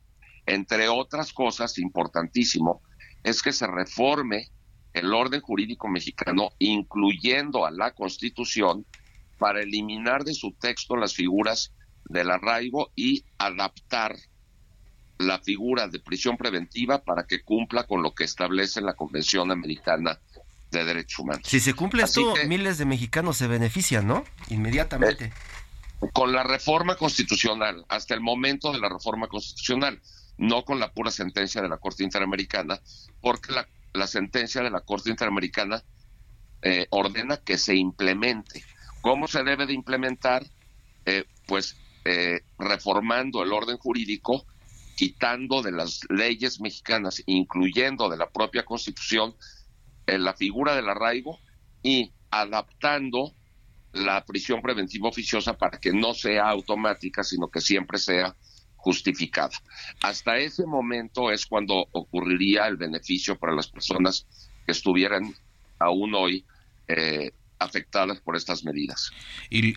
[0.47, 2.83] Entre otras cosas, importantísimo,
[3.23, 4.49] es que se reforme
[4.93, 8.85] el orden jurídico mexicano, incluyendo a la Constitución,
[9.39, 11.73] para eliminar de su texto las figuras
[12.05, 14.17] del arraigo y adaptar
[15.19, 20.21] la figura de prisión preventiva para que cumpla con lo que establece la Convención Americana
[20.73, 21.47] de Derechos Humanos.
[21.47, 24.25] Si se cumple esto, miles de mexicanos se benefician, ¿no?
[24.49, 25.27] Inmediatamente.
[25.27, 30.01] Eh, con la reforma constitucional, hasta el momento de la reforma constitucional
[30.39, 32.81] no con la pura sentencia de la Corte Interamericana,
[33.21, 33.53] porque
[33.93, 35.85] la, sentencia de la Corte Interamericana
[36.63, 38.65] eh, ordena que se implemente.
[39.01, 40.45] ¿Cómo se debe de implementar?
[41.05, 44.45] Eh, pues eh, reformando el orden jurídico,
[44.97, 49.35] quitando de las leyes mexicanas, incluyendo de la propia Constitución,
[50.07, 51.39] la figura del arraigo
[51.83, 53.33] y adaptando
[53.93, 58.35] la prisión preventiva oficiosa para que no sea automática, sino que siempre sea
[58.77, 59.57] justificada.
[60.03, 64.27] Hasta ese momento es cuando ocurriría el beneficio para las personas
[64.65, 65.35] que estuvieran
[65.79, 66.45] aún hoy
[66.89, 69.11] eh, afectadas por estas medidas.
[69.51, 69.75] El,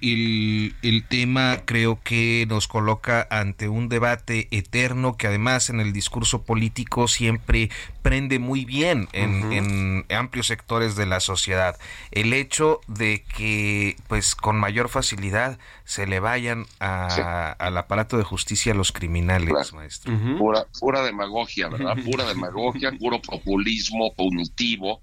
[0.82, 6.44] el, tema creo que nos coloca ante un debate eterno que además en el discurso
[6.44, 7.70] político siempre
[8.02, 11.78] prende muy bien en, amplios sectores de la sociedad.
[12.12, 18.74] El hecho de que pues con mayor facilidad se le vayan al aparato de justicia
[18.74, 20.14] a los criminales, maestro.
[20.38, 21.96] pura, pura demagogia, ¿verdad?
[22.06, 25.02] Pura demagogia, puro populismo punitivo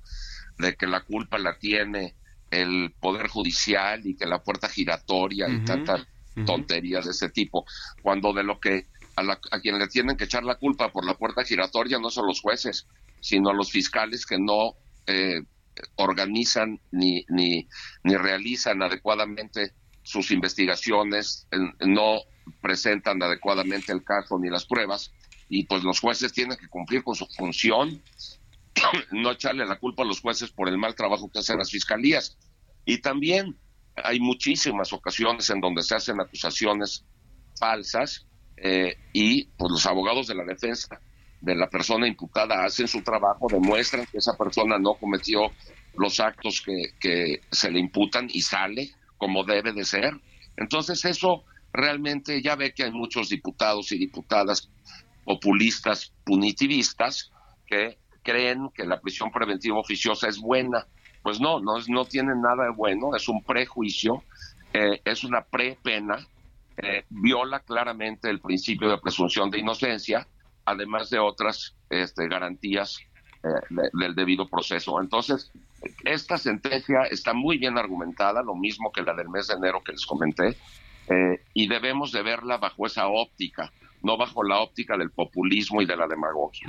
[0.58, 2.14] de que la culpa la tiene
[2.52, 6.06] el poder judicial y que la puerta giratoria y tantas
[6.46, 7.64] tonterías de ese tipo,
[8.02, 8.86] cuando de lo que
[9.16, 12.10] a, la, a quien le tienen que echar la culpa por la puerta giratoria no
[12.10, 12.86] son los jueces,
[13.20, 14.74] sino los fiscales que no
[15.06, 15.42] eh,
[15.96, 17.66] organizan ni, ni,
[18.04, 21.46] ni realizan adecuadamente sus investigaciones,
[21.80, 22.20] no
[22.60, 25.10] presentan adecuadamente el caso ni las pruebas,
[25.48, 28.02] y pues los jueces tienen que cumplir con su función
[29.12, 32.38] no echarle la culpa a los jueces por el mal trabajo que hacen las fiscalías.
[32.84, 33.56] Y también
[33.96, 37.04] hay muchísimas ocasiones en donde se hacen acusaciones
[37.58, 41.00] falsas eh, y pues los abogados de la defensa
[41.40, 45.50] de la persona imputada hacen su trabajo, demuestran que esa persona no cometió
[45.94, 50.14] los actos que, que se le imputan y sale como debe de ser.
[50.56, 54.70] Entonces eso realmente ya ve que hay muchos diputados y diputadas
[55.24, 57.32] populistas punitivistas
[57.66, 60.86] que creen que la prisión preventiva oficiosa es buena.
[61.22, 64.24] Pues no, no, no tiene nada de bueno, es un prejuicio,
[64.72, 66.26] eh, es una prepena,
[66.76, 70.26] eh, viola claramente el principio de presunción de inocencia,
[70.64, 72.98] además de otras este, garantías
[73.44, 75.00] eh, del debido proceso.
[75.00, 75.52] Entonces,
[76.04, 79.92] esta sentencia está muy bien argumentada, lo mismo que la del mes de enero que
[79.92, 80.56] les comenté,
[81.52, 83.70] y debemos de verla bajo esa óptica,
[84.02, 86.68] no bajo la óptica del populismo y de la demagogia.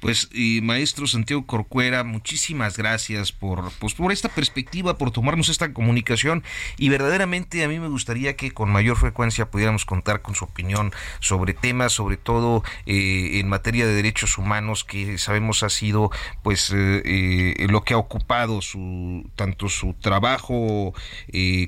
[0.00, 5.72] Pues, y maestro Santiago Corcuera, muchísimas gracias por, pues, por esta perspectiva, por tomarnos esta
[5.72, 6.44] comunicación
[6.76, 10.92] y verdaderamente a mí me gustaría que con mayor frecuencia pudiéramos contar con su opinión
[11.20, 16.10] sobre temas, sobre todo eh, en materia de derechos humanos, que sabemos ha sido
[16.42, 20.92] pues eh, eh, lo que ha ocupado su tanto su trabajo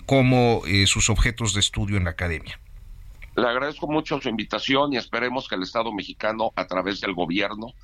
[0.04, 2.60] como sus objetos de estudio en la academia.
[3.36, 7.74] Le agradezco mucho su invitación y esperemos que el Estado mexicano, a través del gobierno,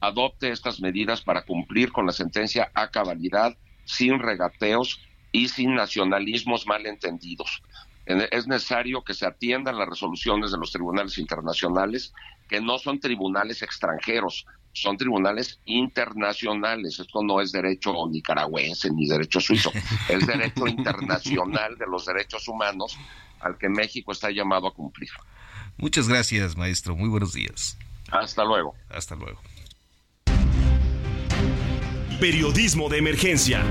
[0.00, 5.00] adopte estas medidas para cumplir con la sentencia a cabalidad, sin regateos
[5.32, 7.62] y sin nacionalismos malentendidos.
[8.04, 12.12] Es necesario que se atiendan las resoluciones de los tribunales internacionales,
[12.46, 16.98] que no son tribunales extranjeros, son tribunales internacionales.
[16.98, 19.72] Esto no es derecho nicaragüense ni derecho suizo,
[20.08, 22.98] es derecho internacional de los derechos humanos
[23.40, 25.10] al que México está llamado a cumplir.
[25.76, 26.96] Muchas gracias, maestro.
[26.96, 27.78] Muy buenos días.
[28.10, 28.74] Hasta luego.
[28.88, 29.40] Hasta luego.
[32.20, 33.62] Periodismo de emergencia.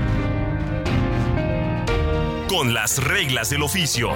[2.48, 4.10] Con las reglas del oficio.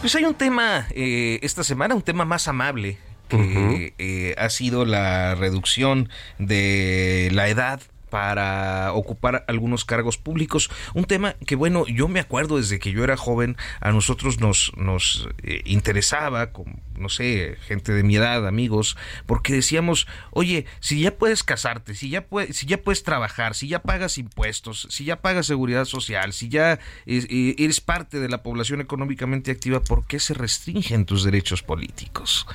[0.00, 2.96] Pues hay un tema eh, esta semana, un tema más amable,
[3.28, 10.70] que eh, ha sido la reducción de la edad para ocupar algunos cargos públicos.
[10.94, 14.72] Un tema que, bueno, yo me acuerdo desde que yo era joven, a nosotros nos,
[14.76, 21.00] nos eh, interesaba, con, no sé, gente de mi edad, amigos, porque decíamos, oye, si
[21.00, 25.04] ya puedes casarte, si ya, puedes, si ya puedes trabajar, si ya pagas impuestos, si
[25.04, 30.06] ya pagas seguridad social, si ya eh, eres parte de la población económicamente activa, ¿por
[30.06, 32.46] qué se restringen tus derechos políticos?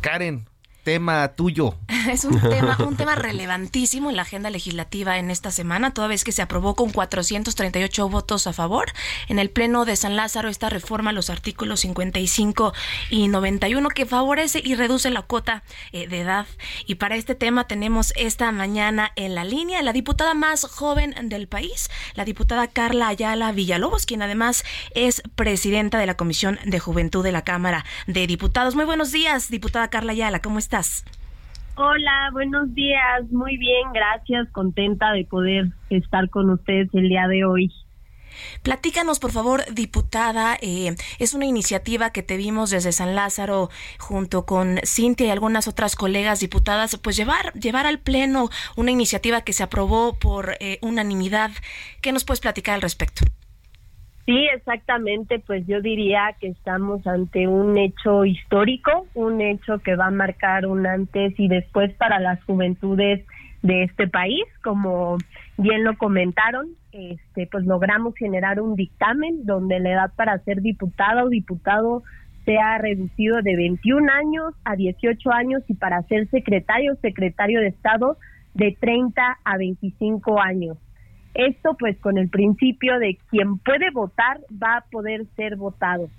[0.00, 0.46] Karen,
[0.88, 1.74] tema tuyo.
[2.08, 6.24] Es un tema, un tema relevantísimo en la agenda legislativa en esta semana, toda vez
[6.24, 8.86] que se aprobó con 438 votos a favor
[9.28, 12.72] en el Pleno de San Lázaro esta reforma a los artículos 55
[13.10, 16.46] y 91 que favorece y reduce la cuota eh, de edad.
[16.86, 21.48] Y para este tema tenemos esta mañana en la línea la diputada más joven del
[21.48, 27.22] país, la diputada Carla Ayala Villalobos, quien además es presidenta de la Comisión de Juventud
[27.22, 28.74] de la Cámara de Diputados.
[28.74, 30.77] Muy buenos días, diputada Carla Ayala, ¿cómo está?
[31.76, 33.30] Hola, buenos días.
[33.30, 34.48] Muy bien, gracias.
[34.50, 37.72] Contenta de poder estar con ustedes el día de hoy.
[38.62, 40.56] Platícanos, por favor, diputada.
[40.60, 45.68] Eh, es una iniciativa que te vimos desde San Lázaro junto con Cintia y algunas
[45.68, 50.78] otras colegas diputadas, pues llevar, llevar al Pleno una iniciativa que se aprobó por eh,
[50.82, 51.50] unanimidad.
[52.00, 53.24] ¿Qué nos puedes platicar al respecto?
[54.28, 60.08] Sí, exactamente, pues yo diría que estamos ante un hecho histórico, un hecho que va
[60.08, 63.24] a marcar un antes y después para las juventudes
[63.62, 65.16] de este país, como
[65.56, 71.24] bien lo comentaron, este, pues logramos generar un dictamen donde la edad para ser diputada
[71.24, 72.02] o diputado
[72.44, 77.68] sea reducido de 21 años a 18 años y para ser secretario o secretario de
[77.68, 78.18] Estado
[78.52, 80.76] de 30 a 25 años.
[81.38, 86.10] Esto pues con el principio de quien puede votar va a poder ser votado.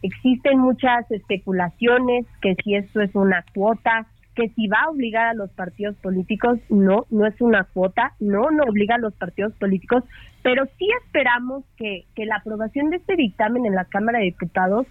[0.00, 5.34] Existen muchas especulaciones que si esto es una cuota, que si va a obligar a
[5.34, 10.04] los partidos políticos, no, no es una cuota, no, no obliga a los partidos políticos,
[10.42, 14.86] pero sí esperamos que, que la aprobación de este dictamen en la Cámara de Diputados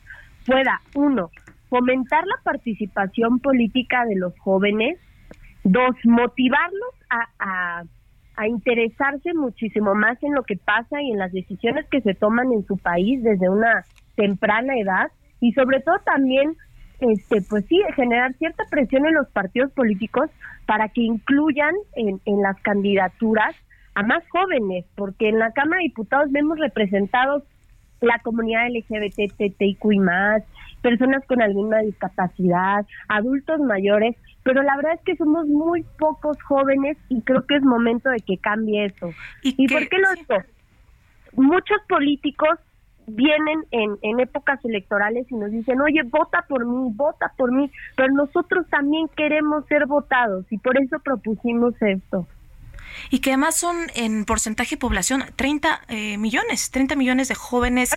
[0.45, 1.31] pueda, uno,
[1.69, 4.99] fomentar la participación política de los jóvenes,
[5.63, 7.83] dos, motivarlos a, a,
[8.47, 12.65] interesarse muchísimo más en lo que pasa y en las decisiones que se toman en
[12.65, 13.85] su país desde una
[14.15, 16.55] temprana edad y sobre todo también
[16.99, 20.29] este pues sí generar cierta presión en los partidos políticos
[20.65, 23.55] para que incluyan en, en las candidaturas
[23.95, 27.43] a más jóvenes porque en la Cámara de Diputados vemos representados
[28.01, 30.43] la comunidad LGBTTIQ y más,
[30.81, 36.97] personas con alguna discapacidad, adultos mayores, pero la verdad es que somos muy pocos jóvenes
[37.09, 39.11] y creo que es momento de que cambie eso.
[39.43, 40.43] ¿Y, por qué lo digo?
[41.33, 42.59] Muchos políticos
[43.07, 47.71] vienen en, en épocas electorales y nos dicen, oye, vota por mí, vota por mí,
[47.95, 52.27] pero nosotros también queremos ser votados y por eso propusimos esto
[53.09, 57.91] y que además son en porcentaje de población 30 eh, millones, 30 millones de jóvenes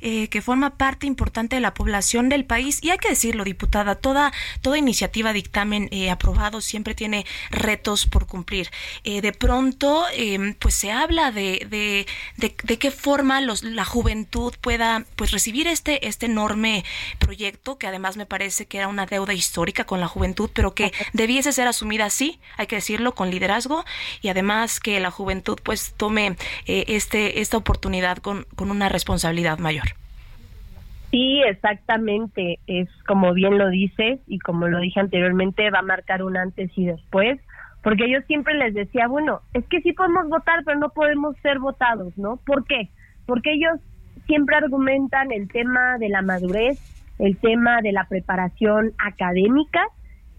[0.00, 2.78] eh, que forma parte importante de la población del país.
[2.82, 8.26] Y hay que decirlo, diputada, toda, toda iniciativa, dictamen eh, aprobado siempre tiene retos por
[8.26, 8.70] cumplir.
[9.04, 15.04] de pronto, em, pues se habla de, de, de, qué forma los, la juventud pueda
[15.16, 16.84] pues recibir este, este enorme
[17.18, 20.92] proyecto, que además me parece que era una deuda histórica con la juventud, pero que
[21.12, 23.84] debiese ser asumida así, hay que decirlo, con liderazgo
[24.22, 26.36] y además además que la juventud pues tome
[26.66, 29.84] eh, este esta oportunidad con, con una responsabilidad mayor.
[31.10, 32.58] Sí, exactamente.
[32.66, 36.70] Es como bien lo dices y como lo dije anteriormente, va a marcar un antes
[36.76, 37.38] y después,
[37.82, 41.58] porque yo siempre les decía, bueno, es que sí podemos votar, pero no podemos ser
[41.58, 42.38] votados, ¿no?
[42.46, 42.88] ¿Por qué?
[43.26, 43.78] Porque ellos
[44.26, 46.78] siempre argumentan el tema de la madurez,
[47.18, 49.82] el tema de la preparación académica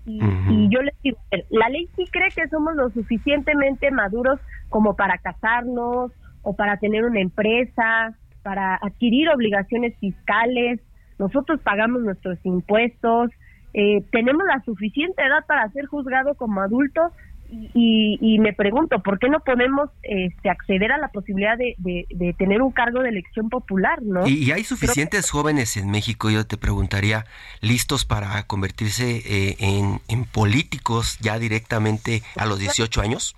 [0.06, 1.18] y, yo les digo,
[1.50, 4.40] la ley sí cree que somos lo suficientemente maduros
[4.70, 10.80] como para casarnos o para tener una empresa, para adquirir obligaciones fiscales,
[11.20, 13.30] nosotros pagamos nuestros impuestos,
[13.74, 17.14] eh, tenemos la suficiente edad para ser juzgados como adultos
[17.52, 22.72] y, me pregunto, ¿por qué no podemos este, acceder a la posibilidad de, tener un
[22.72, 24.02] cargo de elección popular?
[24.02, 24.26] ¿no?
[24.28, 27.26] ¿Y, hay suficientes jóvenes en México, yo te preguntaría,
[27.60, 33.36] listos para convertirse eh, en, en políticos ya directamente a los 18 años?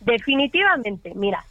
[0.00, 1.44] Definitivamente, mira,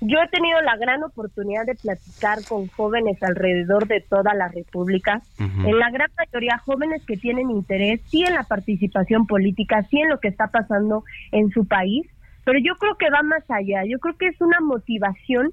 [0.00, 5.22] yo he tenido la gran oportunidad de platicar con jóvenes alrededor de toda la República,
[5.38, 10.10] en la gran mayoría jóvenes que tienen interés, sí en la participación política, sí en
[10.10, 12.06] lo que está pasando en su país,
[12.44, 15.52] pero yo creo que va más allá, yo creo que es una motivación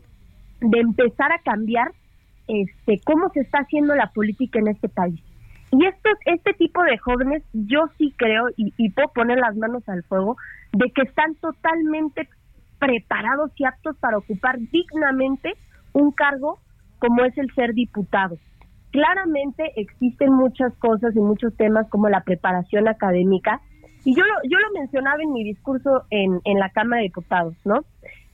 [0.59, 1.91] de empezar a cambiar
[2.47, 5.21] este cómo se está haciendo la política en este país.
[5.71, 9.87] Y esto, este tipo de jóvenes, yo sí creo, y, y puedo poner las manos
[9.89, 10.37] al fuego,
[10.71, 12.29] de que están totalmente
[12.83, 15.53] preparados y aptos para ocupar dignamente
[15.93, 16.59] un cargo
[16.99, 18.37] como es el ser diputado.
[18.91, 23.61] Claramente existen muchas cosas y muchos temas como la preparación académica,
[24.03, 27.55] y yo lo, yo lo mencionaba en mi discurso en, en la Cámara de Diputados,
[27.63, 27.85] ¿no?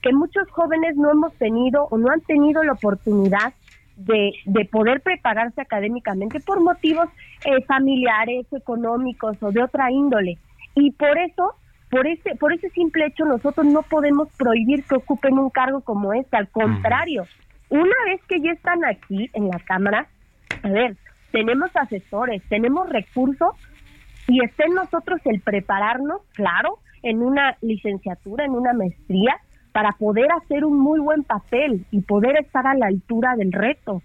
[0.02, 3.54] Que muchos jóvenes no hemos tenido o no han tenido la oportunidad
[3.96, 7.08] de, de poder prepararse académicamente por motivos
[7.44, 10.38] eh, familiares, económicos o de otra índole.
[10.74, 11.54] Y por eso
[11.90, 16.12] por ese, por ese simple hecho nosotros no podemos prohibir que ocupen un cargo como
[16.12, 17.24] este, al contrario,
[17.68, 20.06] una vez que ya están aquí en la Cámara,
[20.62, 20.96] a ver,
[21.32, 23.50] tenemos asesores, tenemos recursos
[24.28, 29.36] y está en nosotros el prepararnos, claro, en una licenciatura, en una maestría,
[29.72, 34.02] para poder hacer un muy buen papel y poder estar a la altura del reto.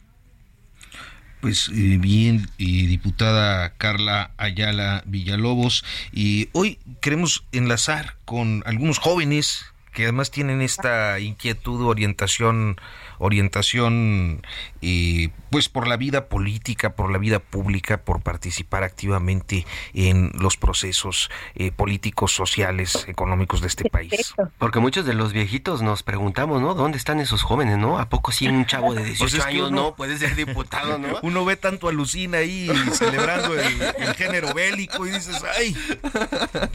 [1.46, 9.64] Pues eh, bien, diputada Carla Ayala Villalobos, y hoy queremos enlazar con algunos jóvenes
[9.96, 12.76] que además tienen esta inquietud, orientación,
[13.18, 14.42] orientación,
[14.82, 20.58] eh, pues por la vida política, por la vida pública, por participar activamente en los
[20.58, 24.36] procesos eh, políticos, sociales, económicos de este país.
[24.60, 26.74] Porque muchos de los viejitos nos preguntamos, ¿no?
[26.74, 27.98] ¿Dónde están esos jóvenes, no?
[27.98, 31.20] ¿A poco sí un chavo de 18 pues años no puede ser diputado, no?
[31.24, 35.76] Uno ve tanto a Lucina ahí celebrando el, el género bélico y dices, ay,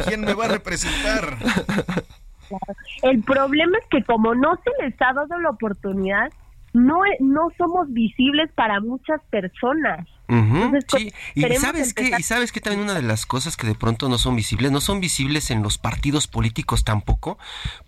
[0.07, 1.37] ¿quién me va a representar?
[3.03, 6.33] El problema es que como no se les ha dado la oportunidad,
[6.73, 10.07] no, no somos visibles para muchas personas.
[10.97, 11.13] sí.
[11.35, 14.19] Y sabes que y sabes que también una de las cosas que de pronto no
[14.19, 17.39] son visibles, no son visibles en los partidos políticos tampoco,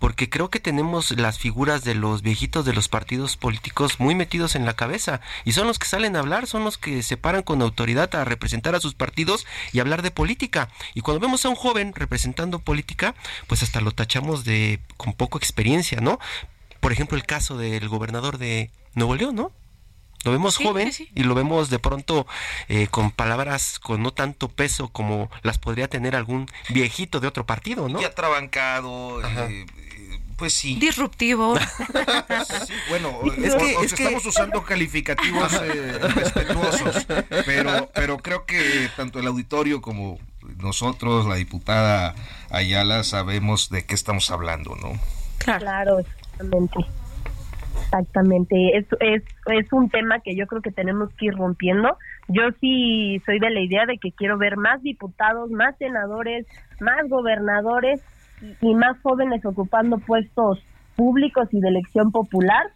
[0.00, 4.56] porque creo que tenemos las figuras de los viejitos de los partidos políticos muy metidos
[4.56, 7.42] en la cabeza y son los que salen a hablar, son los que se paran
[7.42, 10.68] con autoridad a representar a sus partidos y hablar de política.
[10.94, 13.14] Y cuando vemos a un joven representando política,
[13.46, 16.18] pues hasta lo tachamos de con poco experiencia, ¿no?
[16.82, 19.52] Por ejemplo, el caso del gobernador de Nuevo León, ¿no?
[20.24, 22.26] Lo vemos joven y lo vemos de pronto
[22.68, 27.46] eh, con palabras con no tanto peso como las podría tener algún viejito de otro
[27.46, 28.00] partido, ¿no?
[28.00, 29.64] Ya trabancado, eh,
[30.36, 30.74] pues sí.
[30.74, 31.54] Disruptivo.
[32.88, 33.54] bueno, es
[33.94, 37.06] que, estamos usando calificativos eh, respetuosos,
[37.46, 40.18] pero, pero creo que tanto el auditorio como
[40.58, 42.16] nosotros, la diputada
[42.50, 44.98] Ayala, sabemos de qué estamos hablando, ¿no?
[45.38, 46.04] Claro.
[46.42, 46.78] Exactamente.
[47.84, 48.76] Exactamente.
[48.76, 51.96] Es, es, es un tema que yo creo que tenemos que ir rompiendo.
[52.28, 56.46] Yo sí soy de la idea de que quiero ver más diputados, más senadores,
[56.80, 58.00] más gobernadores
[58.60, 60.64] y más jóvenes ocupando puestos
[60.96, 62.72] públicos y de elección popular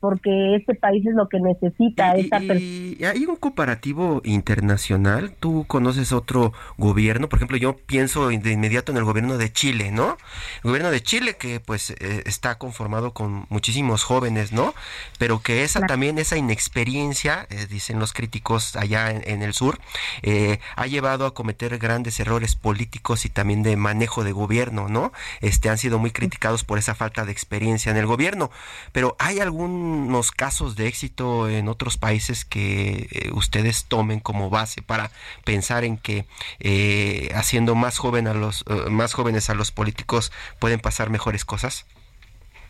[0.00, 2.18] porque este país es lo que necesita.
[2.18, 5.32] Y, y, hay un comparativo internacional.
[5.38, 9.90] Tú conoces otro gobierno, por ejemplo, yo pienso de inmediato en el gobierno de Chile,
[9.90, 10.16] ¿no?
[10.62, 14.74] El gobierno de Chile que pues eh, está conformado con muchísimos jóvenes, ¿no?
[15.18, 19.78] Pero que esa también esa inexperiencia, eh, dicen los críticos allá en, el sur,
[20.22, 25.12] eh, ha llevado a cometer grandes errores políticos y también de manejo de gobierno, ¿no?
[25.40, 28.50] Este han sido muy criticados por esa falta de experiencia en el gobierno.
[28.92, 34.50] Pero hay algún unos casos de éxito en otros países que eh, ustedes tomen como
[34.50, 35.10] base para
[35.44, 36.24] pensar en que
[36.60, 41.44] eh, haciendo más joven a los eh, más jóvenes a los políticos pueden pasar mejores
[41.44, 41.86] cosas?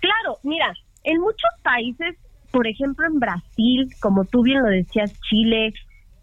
[0.01, 0.73] Claro, mira,
[1.05, 2.17] en muchos países,
[2.51, 5.73] por ejemplo en Brasil, como tú bien lo decías, Chile,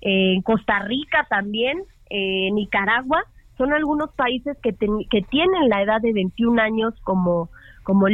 [0.02, 3.26] en Costa Rica también, Nicaragua,
[3.58, 4.74] son algunos países que,
[5.10, 7.50] que tienen la edad de 21 años como
[7.86, 8.08] como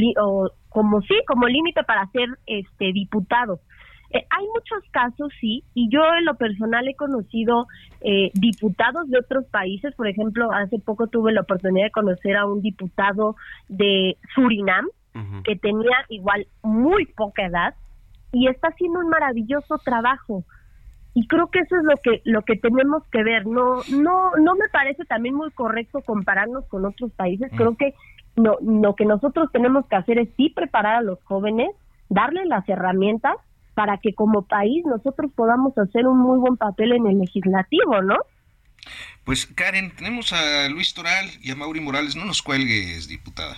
[0.71, 3.59] como sí, como límite para ser este diputado.
[4.09, 7.67] Eh, hay muchos casos, sí, y yo en lo personal he conocido
[7.99, 9.93] eh, diputados de otros países.
[9.95, 13.35] Por ejemplo, hace poco tuve la oportunidad de conocer a un diputado
[13.67, 14.87] de Surinam
[15.43, 17.75] que tenía igual muy poca edad
[18.31, 20.45] y está haciendo un maravilloso trabajo.
[21.13, 23.45] Y creo que eso es lo que lo que tenemos que ver.
[23.45, 27.51] No no no me parece también muy correcto compararnos con otros países.
[27.57, 27.93] Creo que
[28.35, 31.69] no, lo que nosotros tenemos que hacer es sí preparar a los jóvenes,
[32.09, 33.35] darles las herramientas
[33.73, 38.17] para que como país nosotros podamos hacer un muy buen papel en el legislativo, ¿no?
[39.23, 43.57] Pues Karen, tenemos a Luis Toral y a Mauri Morales, no nos cuelgues, diputada.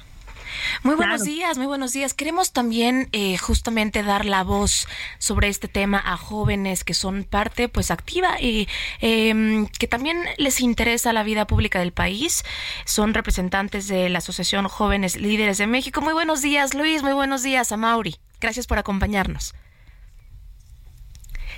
[0.84, 2.14] Muy buenos días, muy buenos días.
[2.14, 4.88] Queremos también eh, justamente dar la voz
[5.18, 8.68] sobre este tema a jóvenes que son parte pues activa y
[9.00, 12.44] em, que también les interesa la vida pública del país.
[12.86, 16.02] Son representantes de la Asociación Jóvenes Líderes de México.
[16.02, 17.04] Muy buenos días, Luis.
[17.04, 18.16] Muy buenos días, a Mauri.
[18.40, 19.54] Gracias por acompañarnos.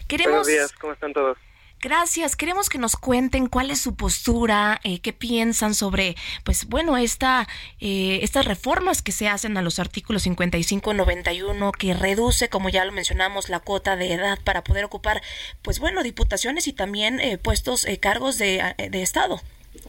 [0.08, 0.32] Queremos...
[0.32, 1.38] Buenos días, ¿cómo están todos?
[1.82, 2.36] Gracias.
[2.36, 7.48] Queremos que nos cuenten cuál es su postura, eh, qué piensan sobre, pues bueno, esta,
[7.80, 12.92] eh, estas reformas que se hacen a los artículos 55-91 que reduce, como ya lo
[12.92, 15.22] mencionamos, la cuota de edad para poder ocupar,
[15.62, 19.40] pues bueno, diputaciones y también eh, puestos, cargos de, de, Estado.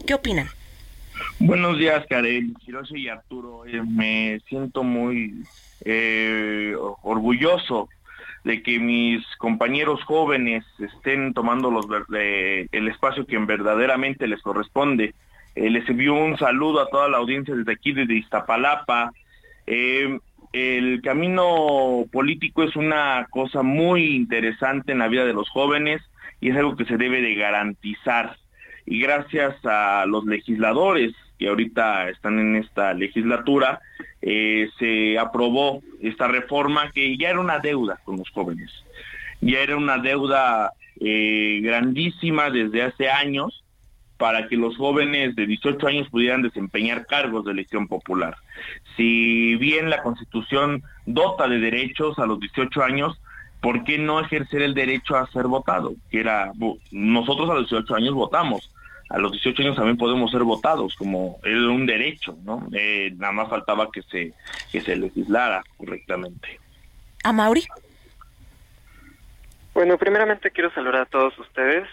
[0.06, 0.50] ¿Qué opinan?
[1.38, 3.64] Buenos días, Karen, Hiroshi y Arturo.
[3.86, 5.44] me siento muy
[7.02, 7.88] orgulloso
[8.46, 11.68] de que mis compañeros jóvenes estén tomando
[12.08, 15.14] el espacio que verdaderamente les corresponde.
[15.56, 19.10] Eh, les envío un saludo a toda la audiencia desde aquí, desde Iztapalapa.
[19.66, 20.20] Eh,
[20.52, 26.00] el camino político es una cosa muy interesante en la vida de los jóvenes
[26.40, 28.36] y es algo que se debe de garantizar.
[28.86, 33.80] Y gracias a los legisladores que ahorita están en esta legislatura,
[34.28, 38.72] eh, se aprobó esta reforma que ya era una deuda con los jóvenes,
[39.40, 43.62] ya era una deuda eh, grandísima desde hace años
[44.16, 48.36] para que los jóvenes de 18 años pudieran desempeñar cargos de elección popular.
[48.96, 53.20] Si bien la Constitución dota de derechos a los 18 años,
[53.60, 55.94] ¿por qué no ejercer el derecho a ser votado?
[56.10, 56.50] Que era
[56.90, 58.72] nosotros a los 18 años votamos,
[59.08, 62.66] a los 18 años también podemos ser votados como es un derecho, ¿no?
[62.72, 64.32] Eh, nada más faltaba que se,
[64.72, 66.58] que se legislara correctamente.
[67.22, 67.66] ¿A Mauri?
[69.74, 71.88] Bueno, primeramente quiero saludar a todos ustedes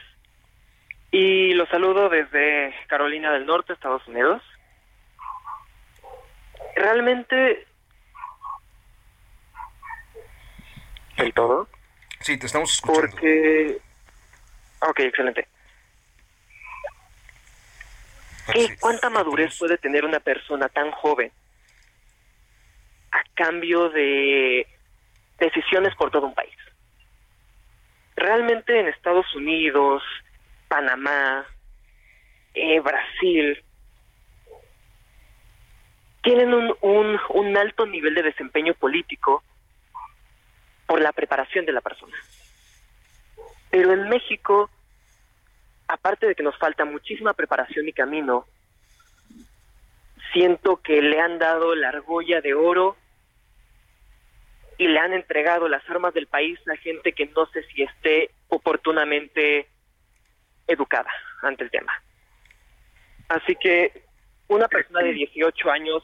[1.11, 4.41] y los saludo desde Carolina del Norte, Estados Unidos.
[6.75, 7.67] realmente...
[11.17, 11.67] ¿El todo?
[12.21, 13.11] Sí, te estamos escuchando.
[13.11, 13.77] Porque...
[14.81, 15.47] Ok, excelente.
[18.51, 21.31] ¿Qué, ¿Cuánta madurez puede tener una persona tan joven
[23.11, 24.67] a cambio de
[25.39, 26.55] decisiones por todo un país?
[28.15, 30.03] Realmente en Estados Unidos,
[30.67, 31.45] Panamá,
[32.53, 33.63] eh, Brasil,
[36.21, 39.43] tienen un, un, un alto nivel de desempeño político
[40.85, 42.15] por la preparación de la persona.
[43.69, 44.69] Pero en México,
[45.87, 48.45] aparte de que nos falta muchísima preparación y camino,
[50.31, 52.97] siento que le han dado la argolla de oro
[54.77, 58.31] y le han entregado las armas del país a gente que no sé si esté
[58.49, 59.67] oportunamente
[60.67, 61.11] educada
[61.41, 61.93] ante el tema.
[63.29, 64.03] Así que
[64.47, 66.03] una persona de 18 años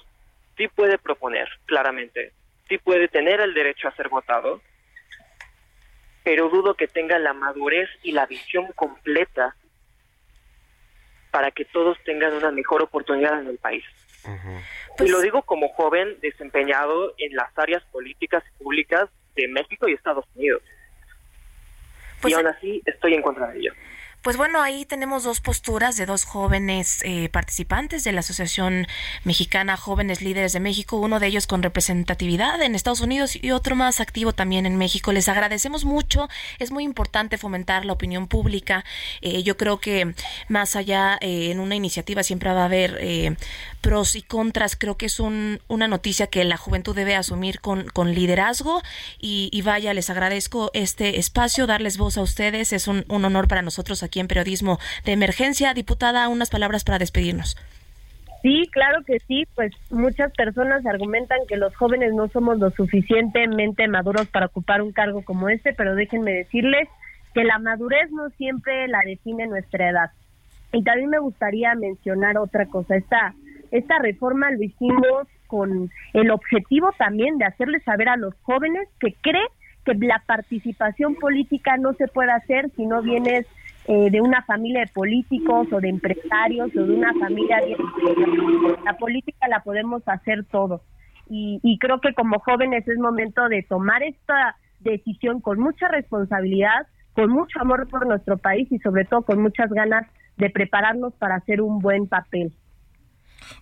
[0.57, 2.33] sí puede proponer, claramente,
[2.67, 4.61] sí puede tener el derecho a ser votado,
[6.23, 9.55] pero dudo que tenga la madurez y la visión completa
[11.31, 13.83] para que todos tengan una mejor oportunidad en el país.
[14.99, 19.93] y lo digo como joven desempeñado en las áreas políticas y públicas de México y
[19.93, 20.61] Estados Unidos.
[22.25, 23.73] y aún así estoy en contra de ello.
[24.21, 28.85] Pues bueno, ahí tenemos dos posturas de dos jóvenes eh, participantes de la Asociación
[29.23, 33.77] Mexicana Jóvenes Líderes de México, uno de ellos con representatividad en Estados Unidos y otro
[33.77, 35.13] más activo también en México.
[35.13, 36.27] Les agradecemos mucho,
[36.59, 38.83] es muy importante fomentar la opinión pública.
[39.21, 40.13] Eh, yo creo que
[40.49, 43.37] más allá eh, en una iniciativa siempre va a haber
[43.79, 44.75] pros y contras.
[44.75, 48.81] Creo que es un, una noticia que la juventud debe asumir con, con liderazgo
[49.17, 52.73] y, vaya, les agradezco este espacio, darles voz a ustedes.
[52.73, 55.75] Es un, un honor para nosotros aquí en Periodismo de Emergencia.
[55.75, 57.55] Diputada, unas palabras para despedirnos.
[58.41, 63.87] Sí, claro que sí, pues muchas personas argumentan que los jóvenes no somos lo suficientemente
[63.87, 66.87] maduros para ocupar un cargo como este, pero déjenme decirles
[67.33, 70.11] que la madurez no siempre la define nuestra edad.
[70.71, 73.33] Y también me gustaría mencionar otra cosa, esta,
[73.71, 79.15] esta reforma lo hicimos con el objetivo también de hacerles saber a los jóvenes que
[79.21, 79.47] cree
[79.83, 83.47] que la participación política no se puede hacer si no vienes
[83.87, 87.77] eh, de una familia de políticos o de empresarios o de una familia bien.
[88.85, 90.81] La política la podemos hacer todo.
[91.29, 96.87] Y, y creo que como jóvenes es momento de tomar esta decisión con mucha responsabilidad,
[97.13, 100.07] con mucho amor por nuestro país y sobre todo con muchas ganas
[100.37, 102.53] de prepararnos para hacer un buen papel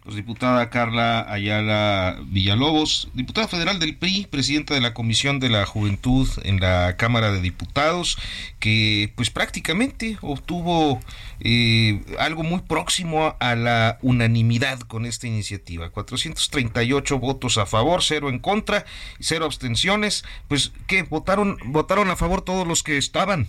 [0.03, 5.65] pues diputada Carla Ayala Villalobos, diputada federal del PRI, presidenta de la Comisión de la
[5.65, 8.17] Juventud en la Cámara de Diputados,
[8.59, 10.99] que pues prácticamente obtuvo
[11.39, 15.89] eh, algo muy próximo a la unanimidad con esta iniciativa.
[15.89, 18.85] 438 votos a favor, cero en contra,
[19.19, 20.23] cero abstenciones.
[20.47, 23.47] Pues que votaron, votaron a favor todos los que estaban.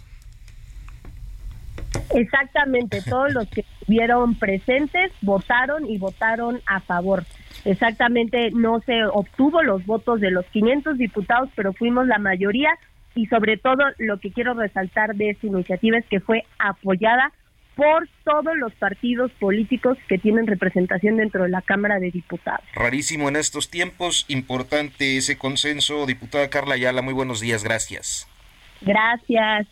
[2.15, 7.25] Exactamente, todos los que estuvieron presentes votaron y votaron a favor.
[7.65, 12.71] Exactamente, no se obtuvo los votos de los 500 diputados, pero fuimos la mayoría
[13.15, 17.33] y sobre todo lo que quiero resaltar de esta iniciativa es que fue apoyada
[17.75, 22.65] por todos los partidos políticos que tienen representación dentro de la Cámara de Diputados.
[22.75, 26.05] Rarísimo en estos tiempos, importante ese consenso.
[26.05, 28.27] Diputada Carla Ayala, muy buenos días, gracias.
[28.81, 29.69] Gracias.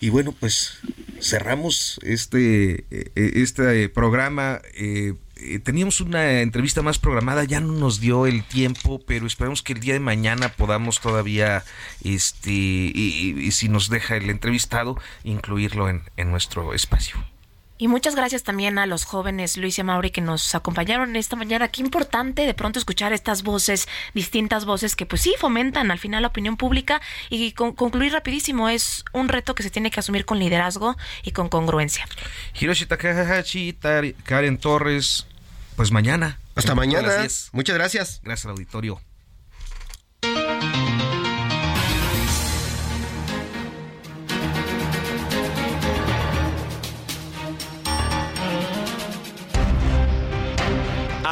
[0.00, 0.78] Y bueno, pues
[1.20, 4.60] cerramos este, eh, este programa.
[4.74, 9.62] Eh, eh, teníamos una entrevista más programada, ya no nos dio el tiempo, pero esperamos
[9.62, 11.64] que el día de mañana podamos todavía,
[12.02, 17.33] este, y, si nos deja el entrevistado, incluirlo en nuestro espacio.
[17.76, 21.68] Y muchas gracias también a los jóvenes Luis y Mauri que nos acompañaron esta mañana.
[21.68, 26.22] Qué importante de pronto escuchar estas voces, distintas voces que pues sí fomentan al final
[26.22, 27.00] la opinión pública
[27.30, 28.68] y concluir rapidísimo.
[28.68, 32.06] Es un reto que se tiene que asumir con liderazgo y con congruencia.
[32.60, 33.76] Hiroshi Takahashi,
[34.24, 35.26] Karen Torres,
[35.76, 36.38] pues mañana.
[36.54, 37.08] Hasta mañana.
[37.52, 38.20] Muchas gracias.
[38.22, 39.00] Gracias al auditorio.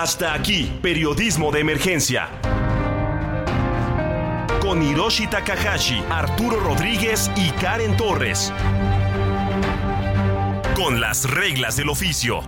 [0.03, 2.29] Hasta aquí, periodismo de emergencia.
[4.61, 8.53] Con Hiroshi Takahashi, Arturo Rodríguez y Karen Torres.
[10.75, 12.41] Con las reglas del oficio.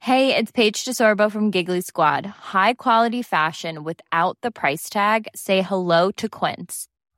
[0.00, 2.26] Hey, it's Paige DeSorbo from Giggly Squad.
[2.52, 5.28] High quality fashion without the price tag.
[5.34, 6.88] Say hello to Quince.